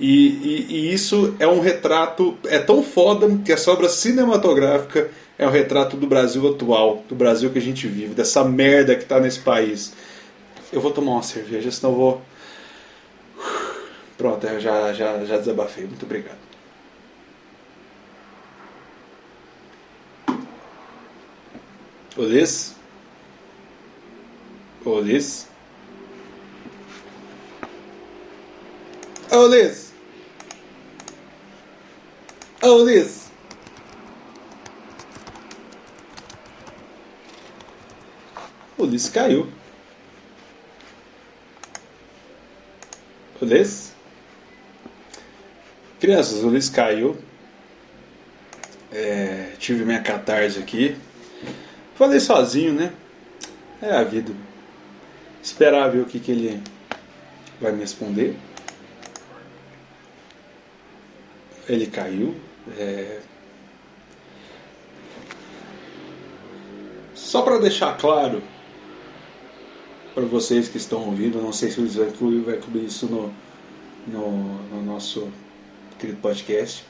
[0.00, 5.50] E, e, isso é um retrato, é tão foda que a sobra cinematográfica é um
[5.50, 9.40] retrato do Brasil atual, do Brasil que a gente vive, dessa merda que está nesse
[9.40, 9.92] país.
[10.72, 12.22] Eu vou tomar uma cerveja, senão eu vou.
[14.16, 15.84] Pronto, eu já, já, já desabafei.
[15.84, 16.38] Muito obrigado.
[22.16, 22.74] Olis?
[24.84, 25.46] Olis?
[29.30, 29.92] Olis?
[32.62, 33.30] Olis?
[38.78, 39.61] Olis caiu.
[43.42, 43.92] Ulisses?
[45.98, 47.16] Crianças, o Ulisses caiu.
[48.92, 50.96] É, tive minha catarse aqui.
[51.96, 52.92] Falei sozinho, né?
[53.82, 54.32] É a vida.
[55.42, 56.62] Esperar ver o que, que ele
[57.60, 58.36] vai me responder.
[61.68, 62.36] Ele caiu.
[62.78, 63.18] É...
[67.12, 68.42] só para deixar claro
[70.14, 73.32] para vocês que estão ouvindo, não sei se o Luiz vai incluir isso no,
[74.06, 75.28] no, no nosso
[75.98, 76.84] querido podcast,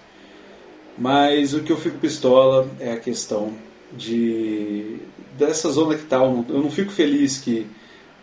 [0.98, 3.52] mas o que eu fico pistola é a questão
[3.92, 4.98] de
[5.37, 6.16] dessa zona que tá.
[6.16, 7.66] Eu não fico feliz que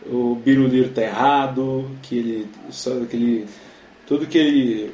[0.05, 2.47] o Biruliro tá errado, que ele,
[3.09, 3.47] que ele
[4.05, 4.91] tudo que ele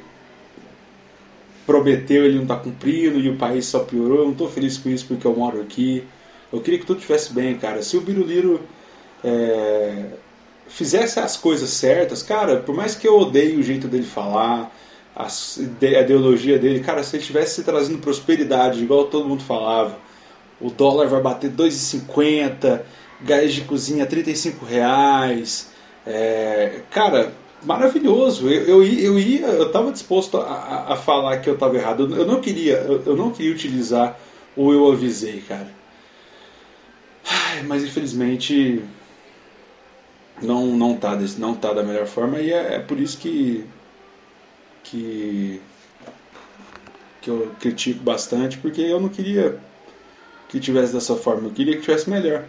[1.65, 4.19] prometeu ele não está cumprindo e o país só piorou.
[4.19, 6.03] Eu não estou feliz com isso porque eu moro aqui.
[6.51, 7.81] Eu queria que tudo estivesse bem, cara.
[7.81, 8.61] Se o Biruliro
[9.25, 10.05] é,
[10.67, 14.71] fizesse as coisas certas, cara, por mais que eu odeie o jeito dele falar,
[15.15, 19.97] a, a ideologia dele, cara, se ele estivesse trazendo prosperidade, igual todo mundo falava,
[20.61, 22.81] o dólar vai bater 2,50,
[23.21, 25.71] gás de cozinha 35 reais,
[26.05, 27.33] é, cara,
[27.63, 28.47] maravilhoso.
[28.47, 32.15] Eu, eu, eu ia, eu estava disposto a, a, falar que eu estava errado.
[32.15, 34.17] Eu, não queria, eu, eu, não queria utilizar
[34.55, 35.67] o eu avisei, cara.
[37.27, 38.83] Ai, mas infelizmente
[40.41, 43.65] não não tá desse, não tá da melhor forma e é, é por isso que
[44.83, 45.61] que
[47.21, 49.59] que eu critico bastante porque eu não queria
[50.49, 52.45] que tivesse dessa forma, eu queria que tivesse melhor.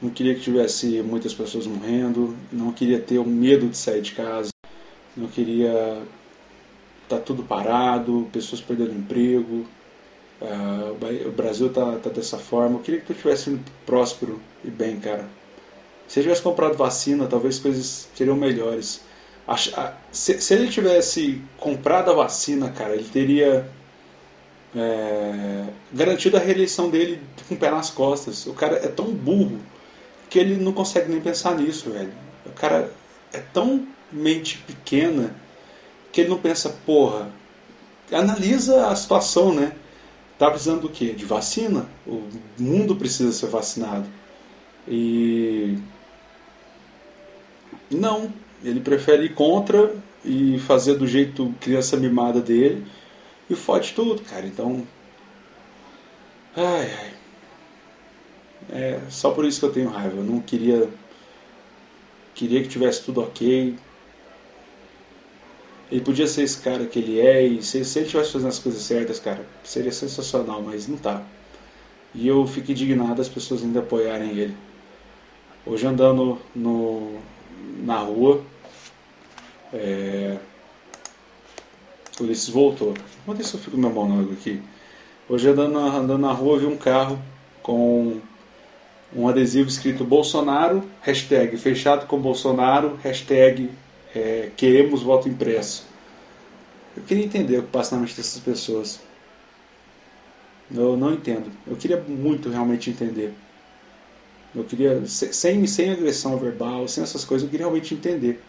[0.00, 4.12] Não queria que tivesse muitas pessoas morrendo, não queria ter o medo de sair de
[4.12, 4.50] casa,
[5.16, 6.00] não queria
[7.08, 9.66] tá tudo parado, pessoas perdendo emprego.
[10.40, 12.76] Uh, o Brasil tá, tá dessa forma.
[12.76, 15.28] Eu queria que tu tivesse próspero e bem, cara.
[16.08, 19.02] Se ele tivesse comprado vacina, talvez as coisas seriam melhores.
[20.10, 23.68] Se, se ele tivesse comprado a vacina, cara, ele teria
[24.74, 28.46] é, garantido a reeleição dele com o pé nas costas.
[28.46, 29.58] O cara é tão burro
[30.30, 32.12] que ele não consegue nem pensar nisso, velho.
[32.46, 32.90] O cara
[33.32, 35.34] é tão mente pequena
[36.10, 37.30] que ele não pensa, porra,
[38.10, 39.72] analisa a situação, né?
[40.38, 41.12] Tá precisando do quê?
[41.12, 41.86] De vacina?
[42.06, 42.22] O
[42.58, 44.06] mundo precisa ser vacinado.
[44.86, 45.76] E
[47.96, 52.86] não, ele prefere ir contra e fazer do jeito criança mimada dele
[53.48, 54.46] e fode tudo, cara.
[54.46, 54.86] Então,
[56.56, 57.14] ai, ai.
[58.70, 60.16] É só por isso que eu tenho raiva.
[60.16, 60.88] Eu não queria.
[62.34, 63.74] Queria que tivesse tudo ok.
[65.90, 68.58] Ele podia ser esse cara que ele é, e se, se ele estivesse fazendo as
[68.58, 71.22] coisas certas, cara, seria sensacional, mas não tá.
[72.14, 74.54] E eu fico indignado as pessoas ainda apoiarem ele.
[75.64, 77.18] Hoje andando no,
[77.84, 78.42] na rua,
[79.72, 80.38] é,
[82.20, 82.94] o Ulisses voltou.
[83.26, 84.60] Onde isso eu fico meu monólogo aqui?
[85.28, 87.18] Hoje andando, andando na rua vi um carro
[87.62, 88.20] com
[89.14, 93.70] um adesivo escrito Bolsonaro, hashtag fechado com Bolsonaro, hashtag
[94.14, 95.86] é, queremos voto impresso.
[96.96, 99.00] Eu queria entender o que passa na mente dessas pessoas.
[100.74, 101.50] Eu não entendo.
[101.66, 103.32] Eu queria muito realmente entender.
[104.54, 108.40] Eu queria, sem, sem agressão verbal, sem essas coisas, eu queria realmente entender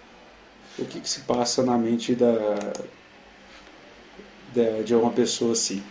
[0.77, 2.73] o que, que se passa na mente da,
[4.55, 5.83] da, de uma pessoa assim.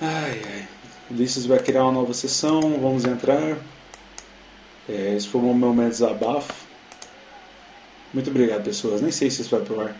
[0.00, 0.68] Ai, ai.
[1.10, 3.58] Ulisses vai criar uma nova sessão, vamos entrar.
[4.88, 6.52] É, esse foi o meu momento de desabafo.
[8.14, 9.00] Muito obrigado, pessoas.
[9.00, 9.94] Nem sei se isso vai pro ar.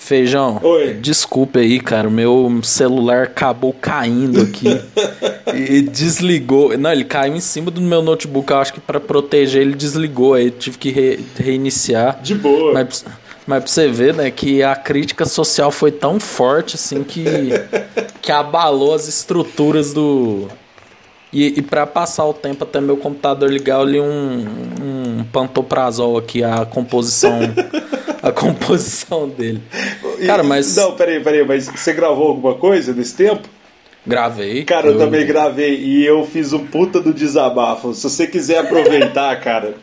[0.00, 0.94] Feijão, Oi.
[0.94, 2.08] desculpa aí, cara.
[2.08, 4.66] O meu celular acabou caindo aqui
[5.54, 6.76] e desligou.
[6.76, 8.50] Não, ele caiu em cima do meu notebook.
[8.50, 10.34] Eu acho que para proteger ele desligou.
[10.34, 12.18] Aí tive que re reiniciar.
[12.22, 12.72] De boa.
[12.72, 13.04] Mas,
[13.46, 17.24] mas pra você ver, né, que a crítica social foi tão forte assim que,
[18.22, 20.48] que abalou as estruturas do.
[21.30, 24.46] E, e para passar o tempo até meu computador ligar, eu li um,
[24.82, 27.38] um pantoprazol aqui, a composição.
[28.22, 29.62] a composição dele.
[30.26, 30.76] Cara, mas.
[30.76, 33.48] Não, peraí, peraí, mas você gravou alguma coisa nesse tempo?
[34.06, 34.64] Gravei.
[34.64, 37.92] Cara, eu, eu também gravei e eu fiz um puta do desabafo.
[37.92, 39.74] Se você quiser aproveitar, cara.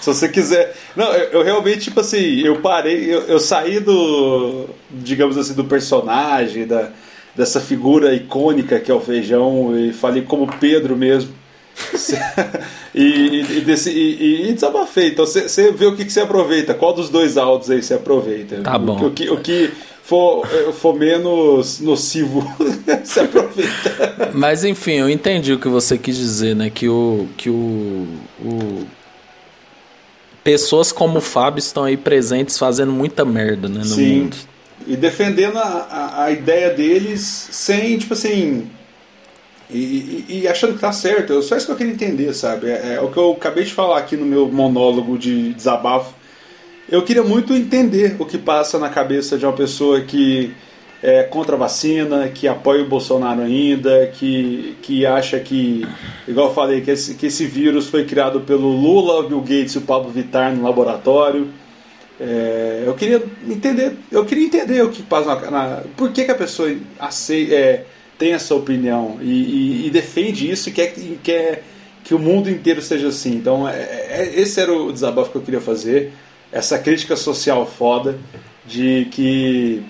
[0.00, 0.74] Se você quiser.
[0.94, 4.66] Não, eu, eu, realmente, tipo assim, eu parei, eu, eu saí do.
[4.90, 6.90] digamos assim, do personagem, da,
[7.34, 11.37] dessa figura icônica que é o feijão, e falei como Pedro mesmo.
[12.94, 15.08] e, e, desse, e, e, desabafei.
[15.08, 16.74] Então você vê o que, que você aproveita.
[16.74, 18.60] Qual dos dois áudios aí você aproveita?
[18.62, 19.06] Tá bom.
[19.06, 19.70] O, que, o que
[20.02, 22.40] for, for menos nocivo,
[23.04, 24.30] você aproveita.
[24.32, 26.70] Mas enfim, eu entendi o que você quis dizer, né?
[26.70, 27.28] Que o.
[27.36, 28.06] Que o,
[28.42, 28.86] o...
[30.42, 34.20] Pessoas como o Fábio estão aí presentes fazendo muita merda né, no Sim.
[34.20, 34.36] mundo.
[34.86, 38.66] E defendendo a, a, a ideia deles sem, tipo assim,
[39.70, 41.42] e, e, achando que tá certo.
[41.42, 42.70] Só isso que eu queria entender, sabe?
[42.70, 46.14] É, é, o que eu acabei de falar aqui no meu monólogo de desabafo.
[46.88, 50.54] Eu queria muito entender o que passa na cabeça de uma pessoa que
[51.02, 55.86] é contra a vacina, que apoia o Bolsonaro ainda, que, que acha que,
[56.26, 59.74] igual eu falei, que esse, que esse vírus foi criado pelo Lula, o Bill Gates
[59.74, 61.48] e o Pablo Vittar no laboratório.
[62.18, 66.30] É, eu queria entender, eu queria entender o que passa na, na por que, que
[66.30, 67.84] a pessoa aceita, é,
[68.18, 71.62] tem essa opinião e, e, e, defende isso e quer, e quer
[72.02, 73.34] que o mundo inteiro seja assim.
[73.34, 76.12] Então, é, é, esse era o desabafo que eu queria fazer,
[76.50, 78.18] essa crítica social foda
[78.66, 79.82] de que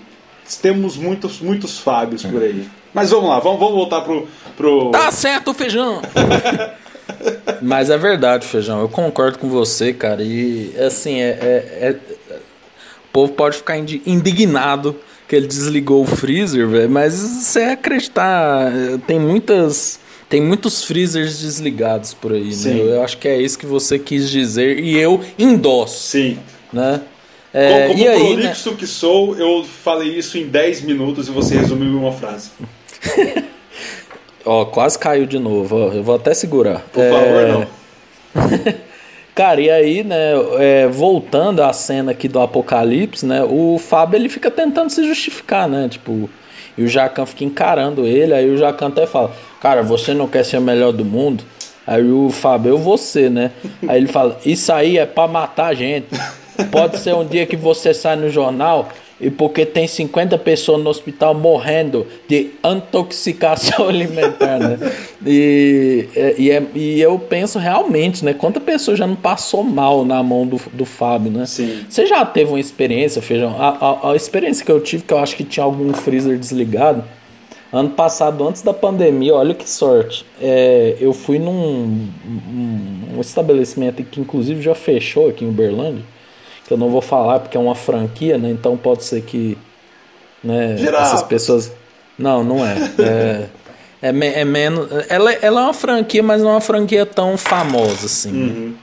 [0.60, 2.68] temos muitos, muitos Fábios por aí.
[2.92, 4.90] Mas vamos lá, vamos, vamos voltar pro, pro.
[4.90, 6.02] Tá certo, feijão!
[7.62, 8.80] Mas é verdade, feijão.
[8.80, 10.22] Eu concordo com você, cara.
[10.22, 12.34] E assim, é, é, é...
[12.34, 16.90] o povo pode ficar indignado que ele desligou o freezer, velho.
[16.90, 18.72] Mas você acreditar,
[19.06, 20.00] tem muitas.
[20.28, 22.78] Tem muitos freezers desligados por aí, né?
[22.78, 26.10] Eu acho que é isso que você quis dizer e eu endosso.
[26.10, 26.38] Sim.
[26.70, 27.00] Né?
[27.52, 28.76] É, como como aí, prolixo né?
[28.78, 32.50] que sou, eu falei isso em 10 minutos e você resumiu em uma frase.
[34.44, 35.76] ó, quase caiu de novo.
[35.76, 36.80] Ó, eu vou até segurar.
[36.92, 37.10] Por é...
[37.10, 38.78] favor, não.
[39.38, 44.28] Cara, e aí, né, é, voltando à cena aqui do Apocalipse, né, o Fábio ele
[44.28, 46.28] fica tentando se justificar, né, tipo,
[46.76, 50.44] e o Jacan fica encarando ele, aí o Jacan até fala, cara, você não quer
[50.44, 51.44] ser o melhor do mundo?
[51.86, 53.52] Aí o Fábio, eu vou ser, né?
[53.86, 56.08] Aí ele fala, isso aí é pra matar a gente.
[56.72, 58.88] Pode ser um dia que você sai no jornal
[59.20, 64.78] e porque tem 50 pessoas no hospital morrendo de intoxicação alimentar, né?
[65.26, 68.32] E, e, é, e eu penso realmente, né?
[68.32, 71.46] Quanta pessoa já não passou mal na mão do, do Fábio, né?
[71.46, 71.84] Sim.
[71.88, 73.56] Você já teve uma experiência, Feijão?
[73.58, 77.02] A, a, a experiência que eu tive, que eu acho que tinha algum freezer desligado,
[77.72, 80.24] ano passado, antes da pandemia, olha que sorte.
[80.40, 86.04] É, eu fui num um, um estabelecimento que inclusive já fechou aqui em Uberlândia
[86.68, 88.50] que eu não vou falar porque é uma franquia, né?
[88.50, 89.56] Então pode ser que
[90.44, 91.72] né, essas pessoas.
[92.18, 92.76] Não, não é.
[92.98, 93.48] É,
[94.02, 94.86] é, me, é menos.
[95.08, 98.32] Ela, ela é uma franquia, mas não é uma franquia tão famosa assim.
[98.32, 98.52] Né?
[98.52, 98.74] Uhum.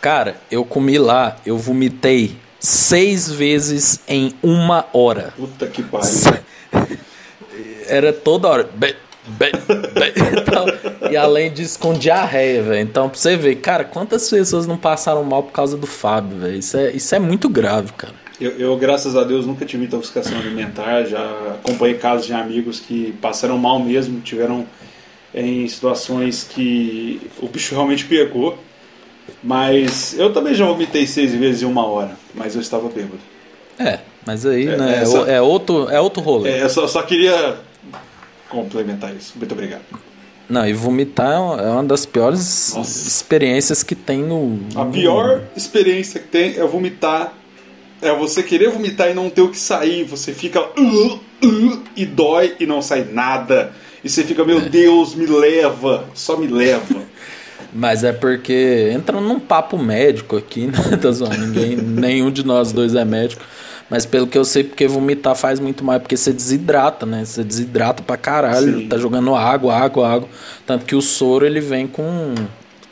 [0.00, 5.34] Cara, eu comi lá, eu vomitei seis vezes em uma hora.
[5.36, 6.08] Puta que pariu.
[7.86, 8.70] Era toda hora.
[10.40, 10.66] então,
[11.10, 12.80] e além disso, com diarreia, velho.
[12.80, 16.56] Então, pra você ver, cara, quantas pessoas não passaram mal por causa do Fábio, velho?
[16.56, 18.14] Isso é, isso é muito grave, cara.
[18.40, 21.04] Eu, eu, graças a Deus, nunca tive intoxicação alimentar.
[21.04, 24.66] Já acompanhei casos de amigos que passaram mal mesmo, tiveram
[25.34, 28.58] em situações que o bicho realmente pegou.
[29.42, 33.20] Mas eu também já vomitei seis vezes em uma hora, mas eu estava bêbado.
[33.78, 36.50] É, mas aí, é, né, essa, é, outro, é outro rolê.
[36.50, 37.56] É, eu só, só queria
[38.48, 39.34] complementar isso.
[39.36, 39.82] Muito obrigado.
[40.48, 43.08] Não, e vomitar é uma das piores Nossa.
[43.08, 44.58] experiências que tem no.
[44.74, 47.34] A pior experiência que tem é vomitar.
[48.00, 50.04] É você querer vomitar e não ter o que sair.
[50.04, 50.62] Você fica.
[50.62, 53.72] Uh, uh, e dói e não sai nada.
[54.02, 54.68] E você fica, meu é.
[54.68, 56.04] Deus, me leva.
[56.14, 57.02] Só me leva.
[57.74, 60.78] Mas é porque entra num papo médico aqui, né?
[61.00, 61.36] Tá zoando.
[61.36, 63.44] Ninguém, nenhum de nós dois é médico.
[63.90, 67.24] Mas pelo que eu sei, porque vomitar faz muito mais, porque você desidrata, né?
[67.24, 68.88] Você desidrata pra caralho, Sim.
[68.88, 70.28] tá jogando água, água, água.
[70.66, 72.34] Tanto que o soro ele vem com,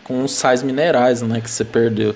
[0.03, 1.41] com sais minerais, né?
[1.41, 2.15] Que você perdeu.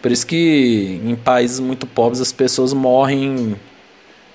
[0.00, 3.56] Por isso que em países muito pobres as pessoas morrem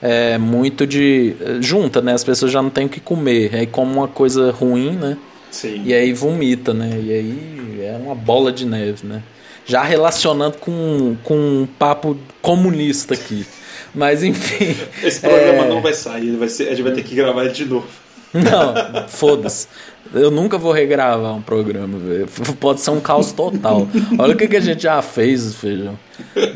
[0.02, 1.36] é, muito de.
[1.62, 2.14] junta, né?
[2.14, 3.56] As pessoas já não têm o que comer.
[3.56, 5.18] Aí como uma coisa ruim, né?
[5.52, 5.84] Sim.
[5.86, 7.00] E aí vomita, né?
[7.02, 9.24] E aí é uma bola de neve, né?
[9.66, 13.46] Já relacionando com, com um papo comunista aqui.
[13.94, 14.76] Mas enfim.
[15.04, 15.70] Esse programa é...
[15.70, 17.88] não vai sair, vai ser, a gente vai ter que gravar ele de novo.
[18.34, 19.68] Não, foda-se.
[20.14, 22.28] Eu nunca vou regravar um programa, véio.
[22.60, 23.88] Pode ser um caos total.
[24.18, 25.98] Olha o que, que a gente já fez, feijão.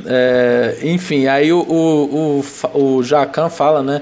[0.05, 2.43] É, enfim, aí o, o,
[2.73, 4.01] o, o Jacan fala, né?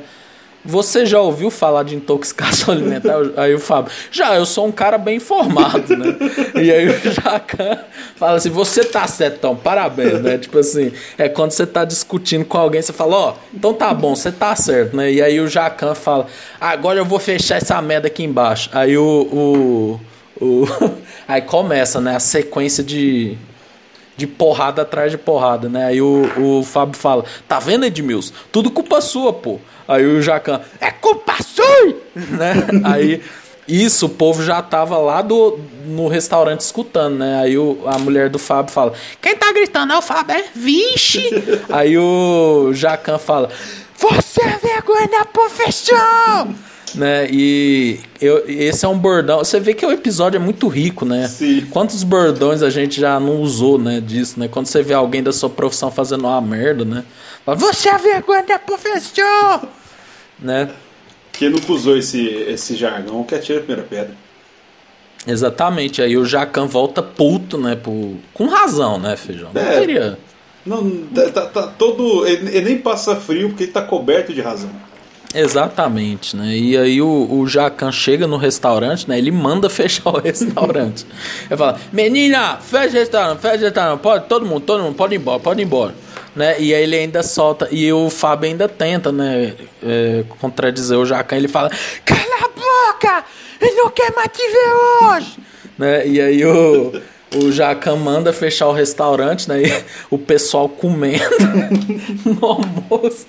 [0.63, 3.17] Você já ouviu falar de intoxicação alimentar?
[3.37, 6.15] Aí o Fábio, já, eu sou um cara bem informado, né?
[6.55, 7.79] E aí o Jacan
[8.15, 10.37] fala assim: você tá certão, parabéns, né?
[10.37, 13.91] Tipo assim, é quando você tá discutindo com alguém, você fala: ó, oh, então tá
[13.93, 15.11] bom, você tá certo, né?
[15.11, 16.27] E aí o Jacan fala:
[16.59, 18.69] agora eu vou fechar essa merda aqui embaixo.
[18.71, 19.99] Aí o.
[20.39, 20.65] o, o
[21.27, 22.15] aí começa, né?
[22.15, 23.35] A sequência de,
[24.15, 25.85] de porrada atrás de porrada, né?
[25.85, 28.33] Aí o, o Fábio fala: Tá vendo, Edmilson?
[28.51, 29.59] Tudo culpa sua, pô.
[29.91, 31.95] Aí o Jacan, é culpa sua!
[32.15, 32.53] né?
[32.83, 33.21] Aí
[33.67, 37.39] isso, o povo já tava lá do, no restaurante escutando, né?
[37.41, 40.45] Aí o, a mulher do Fábio fala: Quem tá gritando é o Fábio, é?
[40.55, 41.29] Vixe!
[41.69, 43.49] Aí o Jacan fala:
[43.97, 46.55] Você é vergonha da profissão!
[46.95, 47.27] né?
[47.31, 49.39] E eu, esse é um bordão.
[49.39, 51.27] Você vê que o episódio é muito rico, né?
[51.27, 51.65] Sim.
[51.69, 54.01] Quantos bordões a gente já não usou, né?
[54.01, 54.47] Disso, né?
[54.47, 57.03] Quando você vê alguém da sua profissão fazendo uma merda, né?
[57.45, 59.80] Fala, Você é vergonha da profissão!
[60.41, 60.69] Né?
[61.33, 64.13] Quem nunca usou esse, esse jargão que atira a primeira pedra.
[65.25, 67.75] Exatamente, aí o Jacan volta puto, né?
[67.75, 68.15] Por...
[68.33, 69.51] Com razão, né, Feijão?
[69.53, 69.79] Não É.
[69.79, 70.17] teria.
[70.65, 72.25] Não, tá, tá- tá todo.
[72.27, 74.69] Ele, ele nem passa frio porque ele tá coberto de razão.
[75.33, 76.55] Exatamente, né?
[76.55, 79.17] E aí o, o Jacan chega no restaurante, né?
[79.17, 81.05] Ele manda fechar o restaurante.
[81.49, 85.15] Ele fala, menina, fecha o restaurante, fecha o restaurante, pode, todo mundo, todo mundo, pode
[85.15, 85.95] ir embora, pode ir embora.
[86.35, 86.55] Né?
[86.59, 89.53] E aí ele ainda solta, e o Fábio ainda tenta, né?
[89.83, 91.69] é, contradizer o Jacan, ele fala,
[92.05, 93.25] cala a boca,
[93.59, 94.73] ele não quer mais te ver
[95.03, 95.37] hoje.
[95.77, 96.07] né?
[96.07, 96.93] E aí o,
[97.35, 99.61] o Jacan manda fechar o restaurante, né?
[99.61, 101.23] E o pessoal comendo
[102.25, 103.27] no almoço.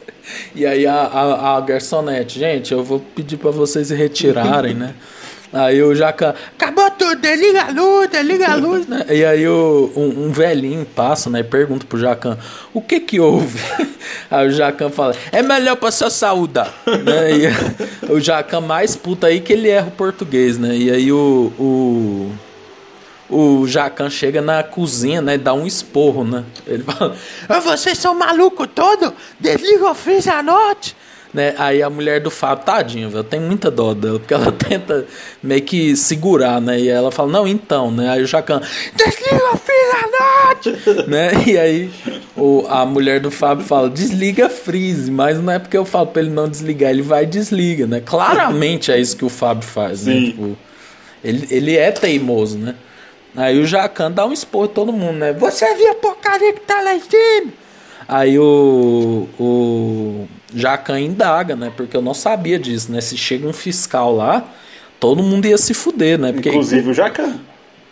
[0.54, 4.94] E aí a, a, a garçonete, gente, eu vou pedir pra vocês retirarem, né?
[5.52, 9.04] Aí o Jacan, acabou tudo, desliga a luz, desliga a luz, né?
[9.10, 11.40] E aí o, um, um velhinho passa, né?
[11.40, 12.38] E pergunta pro Jacan,
[12.72, 13.58] o que que houve?
[14.30, 17.30] Aí o Jacan fala, é melhor pra sua saúde, né?
[17.32, 20.74] E o Jacan mais puta aí que ele erra o português, né?
[20.74, 21.52] E aí o...
[21.58, 22.32] o
[23.32, 25.38] o Jacan chega na cozinha, né?
[25.38, 26.44] Dá um esporro, né?
[26.66, 27.16] Ele fala:
[27.48, 29.14] "Ah, Vocês são malucos todo?
[29.40, 30.94] Desliga o freezer à noite!
[31.32, 31.54] Né?
[31.56, 35.06] Aí a mulher do Fábio, tadinha, velho, tem muita dó dela, porque ela tenta
[35.42, 36.78] meio que segurar, né?
[36.78, 38.10] E ela fala, não, então, né?
[38.10, 38.60] Aí o Jacan,
[38.94, 40.76] desliga à noite!
[41.08, 41.30] né?
[41.46, 41.90] E aí
[42.36, 46.08] o, a mulher do Fábio fala, desliga a freeze, mas não é porque eu falo
[46.08, 48.02] pra ele não desligar, ele vai e desliga, né?
[48.04, 50.12] Claramente é isso que o Fábio faz, né?
[50.12, 50.24] Sim.
[50.26, 50.58] Tipo,
[51.24, 52.74] ele, ele é teimoso, né?
[53.34, 55.32] Aí o Jacan dá um em todo mundo, né?
[55.32, 57.52] Você viu a porcaria que tá lá em cima?
[58.06, 61.72] Aí o, o Jacan indaga, né?
[61.76, 63.00] Porque eu não sabia disso, né?
[63.00, 64.44] Se chega um fiscal lá,
[65.00, 66.32] todo mundo ia se fuder, né?
[66.32, 67.38] Porque, Inclusive o Jacan.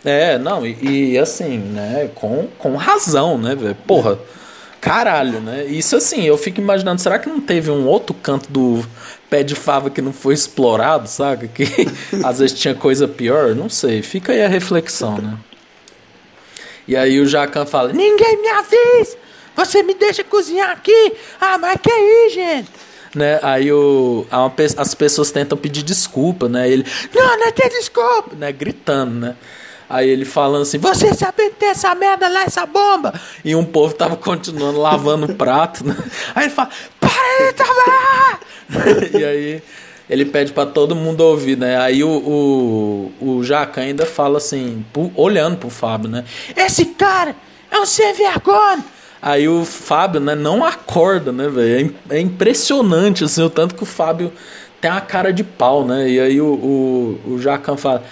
[0.04, 2.10] é, não, e, e assim, né?
[2.14, 3.76] Com, com razão, né, velho?
[3.86, 4.18] Porra,
[4.80, 5.64] caralho, né?
[5.64, 8.84] Isso assim, eu fico imaginando, será que não teve um outro canto do
[9.28, 11.46] pé de fava que não foi explorado, saca?
[11.46, 11.64] Que
[12.24, 13.54] às vezes tinha coisa pior?
[13.54, 15.36] Não sei, fica aí a reflexão, né?
[16.88, 19.19] E aí o Jacan fala: Ninguém me avisa!
[19.56, 21.12] Você me deixa cozinhar aqui!
[21.40, 22.70] Ah, mas que aí, gente?
[23.14, 23.40] Né?
[23.42, 24.26] Aí o,
[24.76, 26.70] as pessoas tentam pedir desculpa, né?
[26.70, 28.52] Ele, não, não tem desculpa, né?
[28.52, 29.36] Gritando, né?
[29.88, 33.12] Aí ele falando assim, você sabendo ter essa merda lá, essa bomba?
[33.44, 35.96] E um povo tava continuando lavando o prato, né?
[36.32, 36.70] Aí ele fala,
[37.00, 38.40] para de trabalhar!
[39.18, 39.62] e aí
[40.08, 41.76] ele pede pra todo mundo ouvir, né?
[41.80, 44.86] Aí o, o, o Jacan ainda fala assim,
[45.16, 46.24] olhando pro Fábio, né?
[46.56, 47.34] Esse cara
[47.68, 48.84] é um sem vergonha!
[49.22, 51.94] Aí o Fábio, né, não acorda, né, velho?
[52.08, 54.32] É É, impressionante, assim, o tanto que o Fábio
[54.80, 56.08] tem uma cara de pau, né?
[56.08, 56.46] E aí o,
[57.26, 58.02] o, o Jacan fala.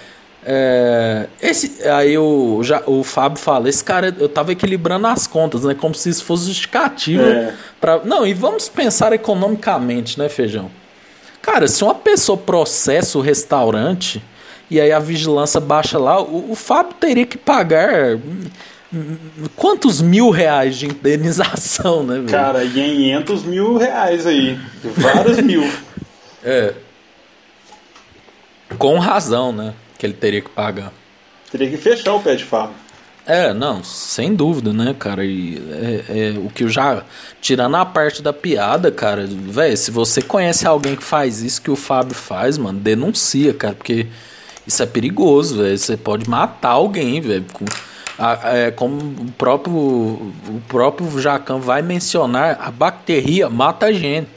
[0.44, 5.64] é, esse, aí o, Ja- o Fábio fala, esse cara, eu tava equilibrando as contas,
[5.64, 5.74] né?
[5.74, 7.22] Como se isso fosse justificativa.
[7.24, 7.54] É.
[7.80, 10.70] Pra, não, e vamos pensar economicamente, né, Feijão?
[11.40, 14.22] Cara, se uma pessoa processa o restaurante
[14.70, 18.18] e aí a vigilância baixa lá, o, o Fábio teria que pagar
[19.56, 22.28] quantos mil reais de indenização, né, velho?
[22.28, 24.58] Cara, 500 mil reais aí.
[24.96, 25.62] Vários mil.
[26.44, 26.72] É.
[28.78, 29.74] Com razão, né?
[29.98, 30.92] Que ele teria que pagar.
[31.50, 32.72] Teria que fechar o pé de fava.
[33.26, 35.24] É, não, sem dúvida, né, cara?
[35.24, 35.60] E
[36.08, 37.02] é, é, o que eu já.
[37.42, 41.70] Tirando a parte da piada, cara, velho, se você conhece alguém que faz isso que
[41.70, 44.06] o Fábio faz, mano, denuncia, cara, porque
[44.66, 45.76] isso é perigoso, velho.
[45.76, 47.44] Você pode matar alguém, velho.
[47.52, 47.64] com-
[48.18, 54.28] a- é, como o próprio, o próprio Jacan vai mencionar, a bactéria mata a gente,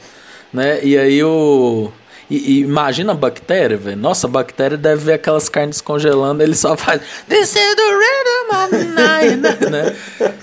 [0.52, 0.80] né?
[0.84, 1.90] E aí o.
[2.30, 3.96] E, e imagina a bactéria, velho.
[3.96, 7.02] Nossa, a bactéria deve ver aquelas carnes congelando, ele só faz.
[7.28, 9.36] This is the rhythm of the night",
[9.70, 9.94] né?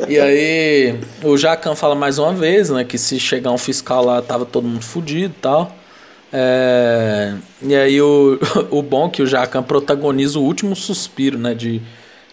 [0.07, 2.83] E aí o Jacan fala mais uma vez, né?
[2.83, 5.75] Que se chegar um fiscal lá, tava todo mundo fudido e tal.
[6.31, 8.37] É, e aí o,
[8.69, 11.55] o bom é que o Jacan protagoniza o último suspiro, né?
[11.55, 11.81] De,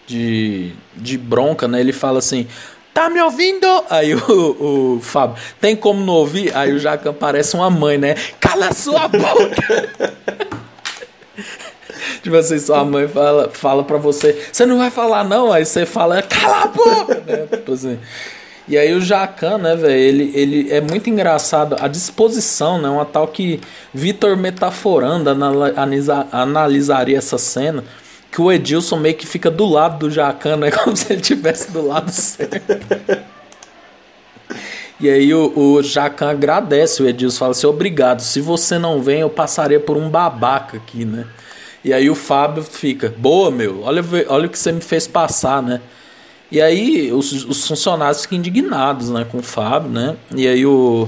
[0.07, 1.79] de, de bronca, né?
[1.79, 2.47] Ele fala assim.
[2.93, 3.67] Tá me ouvindo?
[3.91, 6.51] Aí o, o Fábio, tem como não ouvir?
[6.57, 8.15] Aí o Jacan parece uma mãe, né?
[8.39, 10.17] Cala sua boca!
[12.23, 15.85] Tipo assim, sua mãe fala, fala pra você, você não vai falar não, aí você
[15.85, 17.21] fala, cala a boca!
[17.27, 17.47] né?
[17.51, 17.99] Tipo assim.
[18.67, 23.05] E aí o Jacan, né, velho, ele, ele é muito engraçado, a disposição, né, uma
[23.05, 23.61] tal que
[23.93, 27.83] Vitor metaforando analisa- analisaria essa cena,
[28.31, 31.71] que o Edilson meio que fica do lado do Jacan, né, como se ele estivesse
[31.71, 33.25] do lado certo.
[34.99, 39.21] E aí o, o Jacan agradece o Edilson, fala assim, obrigado, se você não vem
[39.21, 41.25] eu passaria por um babaca aqui, né.
[41.83, 45.61] E aí o Fábio fica, boa meu, olha, olha o que você me fez passar,
[45.61, 45.79] né.
[46.51, 50.15] E aí os, os funcionários ficam indignados né, com o Fábio, né?
[50.33, 51.07] E aí o,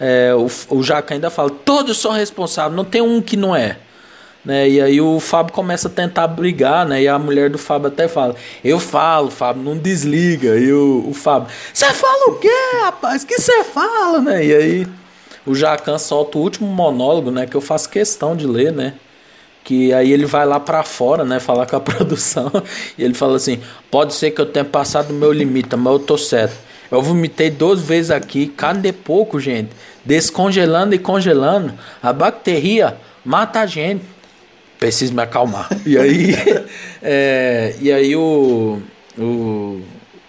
[0.00, 3.78] é, o, o Jacan ainda fala: todos são responsáveis, não tem um que não é.
[4.48, 4.66] Né?
[4.66, 7.02] E aí o Fábio começa a tentar brigar, né?
[7.02, 8.34] E a mulher do Fábio até fala:
[8.64, 10.58] Eu falo, Fábio, não desliga.
[10.58, 12.48] E o, o Fábio: Você fala o quê,
[12.80, 13.24] rapaz?
[13.24, 14.46] que você fala, né?
[14.46, 14.86] E aí
[15.44, 17.44] o Jacan solta o último monólogo, né?
[17.44, 18.94] Que eu faço questão de ler, né?
[19.62, 21.38] Que aí ele vai lá para fora, né?
[21.38, 22.50] Falar com a produção.
[22.96, 25.98] E ele fala assim: Pode ser que eu tenha passado o meu limite, mas eu
[25.98, 26.56] tô certo.
[26.90, 29.68] Eu vomitei duas vezes aqui, cadê pouco, gente?
[30.06, 31.74] Descongelando e congelando.
[32.02, 34.16] A bactéria mata a gente.
[34.78, 35.68] Preciso me acalmar.
[35.84, 36.34] E aí,
[37.02, 38.80] é, e aí o,
[39.18, 39.80] o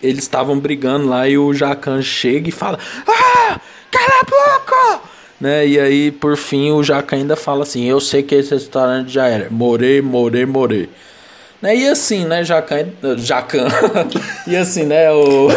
[0.02, 3.60] eles estavam brigando lá e o Jacan chega e fala: Ah,
[3.92, 5.02] cala a boca!
[5.40, 5.68] Né?
[5.68, 9.28] E aí, por fim, o Jacan ainda fala assim: Eu sei que esse restaurante já
[9.28, 9.50] era.
[9.50, 10.90] Morei, morei, morei.
[11.62, 11.76] Né?
[11.76, 12.88] E assim, né, Jacan.
[13.18, 13.68] Jacan.
[14.48, 15.50] e assim, né, o.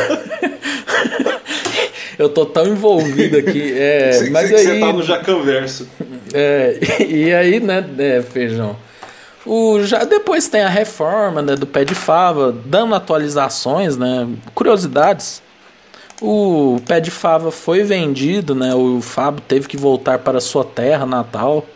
[2.19, 3.73] eu tô tão envolvido aqui.
[3.77, 5.89] É, Você, mas você, aí, você tá no Jacanverso.
[6.33, 6.79] É,
[7.09, 8.77] e aí, né, é, feijão.
[9.45, 15.43] O, já depois tem a reforma né, do pé de fava, dando atualizações, né, curiosidades.
[16.21, 21.05] O pé de fava foi vendido, né, o Fábio teve que voltar para sua terra
[21.05, 21.67] natal.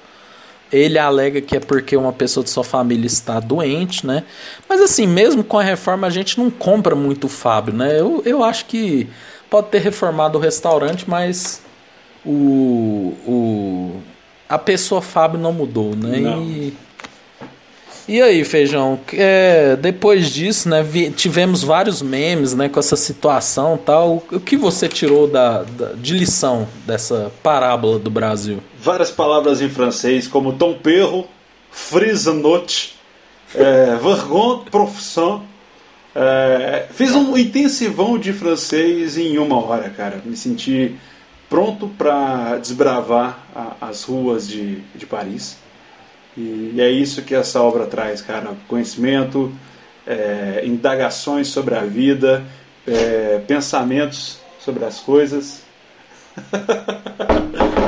[0.72, 4.24] Ele alega que é porque uma pessoa de sua família está doente, né?
[4.68, 8.00] Mas assim, mesmo com a reforma, a gente não compra muito o Fábio, né?
[8.00, 9.08] Eu, eu acho que
[9.48, 11.62] pode ter reformado o restaurante, mas
[12.24, 14.02] o, o
[14.48, 16.18] a pessoa Fábio não mudou, né?
[16.20, 16.42] Não.
[16.42, 16.72] E,
[18.08, 23.76] e aí, Feijão, é, depois disso, né, vi- tivemos vários memes, né, com essa situação
[23.76, 24.22] tal.
[24.30, 28.62] O que você tirou da, da- de lição dessa parábola do Brasil?
[28.80, 31.26] Várias palavras em francês, como tom perro,
[31.72, 32.94] frisanote,
[33.54, 35.42] é, vergonha de profissão.
[36.14, 40.22] É, fiz um intensivão de francês em uma hora, cara.
[40.24, 40.94] Me senti
[41.48, 45.56] pronto para desbravar a- as ruas de, de Paris.
[46.36, 48.54] E, é isso que essa obra traz, cara.
[48.68, 49.52] Conhecimento,
[50.06, 52.44] é, indagações sobre a vida,
[52.86, 55.62] é, pensamentos sobre as coisas.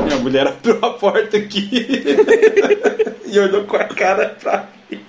[0.06, 1.68] Minha mulher abriu a porta aqui
[3.26, 5.00] e olhou com a cara pra mim.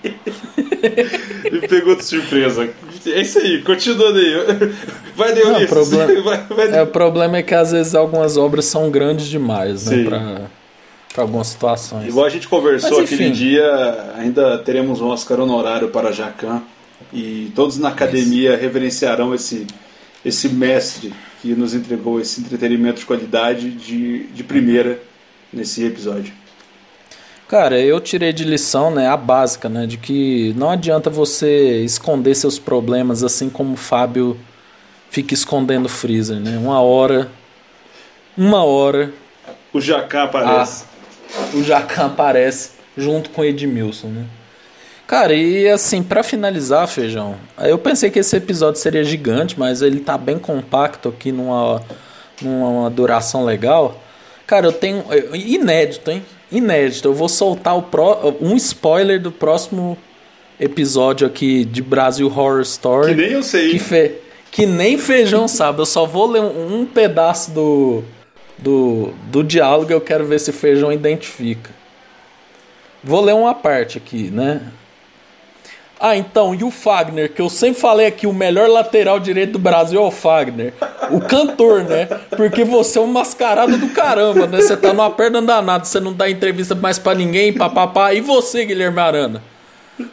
[1.51, 2.69] Me pegou de surpresa.
[3.05, 4.33] É isso aí, continuando aí.
[5.15, 5.67] Vai, Dionísio.
[5.67, 6.37] problema- Vai,
[6.67, 10.05] vai, É, o problema é que às vezes algumas obras são grandes demais, né, Sim.
[10.05, 10.41] para
[11.17, 12.07] algumas situações.
[12.07, 16.61] Igual a gente conversou Mas, aquele dia, ainda teremos um Oscar honorário para Jacan
[17.13, 19.65] e todos na academia reverenciarão esse,
[20.23, 24.99] esse mestre que nos entregou esse entretenimento de qualidade de, de primeira
[25.51, 26.33] nesse episódio.
[27.49, 32.35] Cara, eu tirei de lição, né, a básica, né, de que não adianta você esconder
[32.35, 34.39] seus problemas assim como o Fábio
[35.09, 36.59] fica escondendo o freezer, né?
[36.59, 37.27] Uma hora,
[38.37, 39.11] uma hora,
[39.73, 40.85] O Jacan aparece.
[41.55, 44.25] o Jacan aparece junto com o Edmilson, né?
[45.07, 50.01] Cara, e assim, pra finalizar, Feijão, eu pensei que esse episódio seria gigante, mas ele
[50.01, 51.81] tá bem compacto aqui numa,
[52.39, 53.99] numa duração legal.
[54.45, 55.03] Cara, eu tenho.
[55.33, 56.23] Inédito, hein?
[56.51, 57.07] Inédito.
[57.07, 59.97] Eu vou soltar o pró, um spoiler do próximo
[60.59, 63.15] episódio aqui de Brasil Horror Story.
[63.15, 63.71] Que nem eu sei.
[63.71, 64.11] Que, fe...
[64.51, 65.79] que nem feijão sabe.
[65.79, 68.03] Eu só vou ler um, pedaço do,
[68.57, 71.71] do, do diálogo e eu quero ver se feijão identifica.
[73.03, 74.61] Vou ler uma parte aqui, né?
[75.99, 79.59] Ah, então, e o Fagner, que eu sempre falei aqui, o melhor lateral direito do
[79.59, 80.73] Brasil é o Fagner.
[81.11, 82.05] O cantor, né?
[82.37, 84.61] Porque você é um mascarado do caramba, né?
[84.61, 88.13] Você tá numa perna danada, você não dá entrevista mais pra ninguém, papapá.
[88.13, 89.43] E você, Guilherme Arana?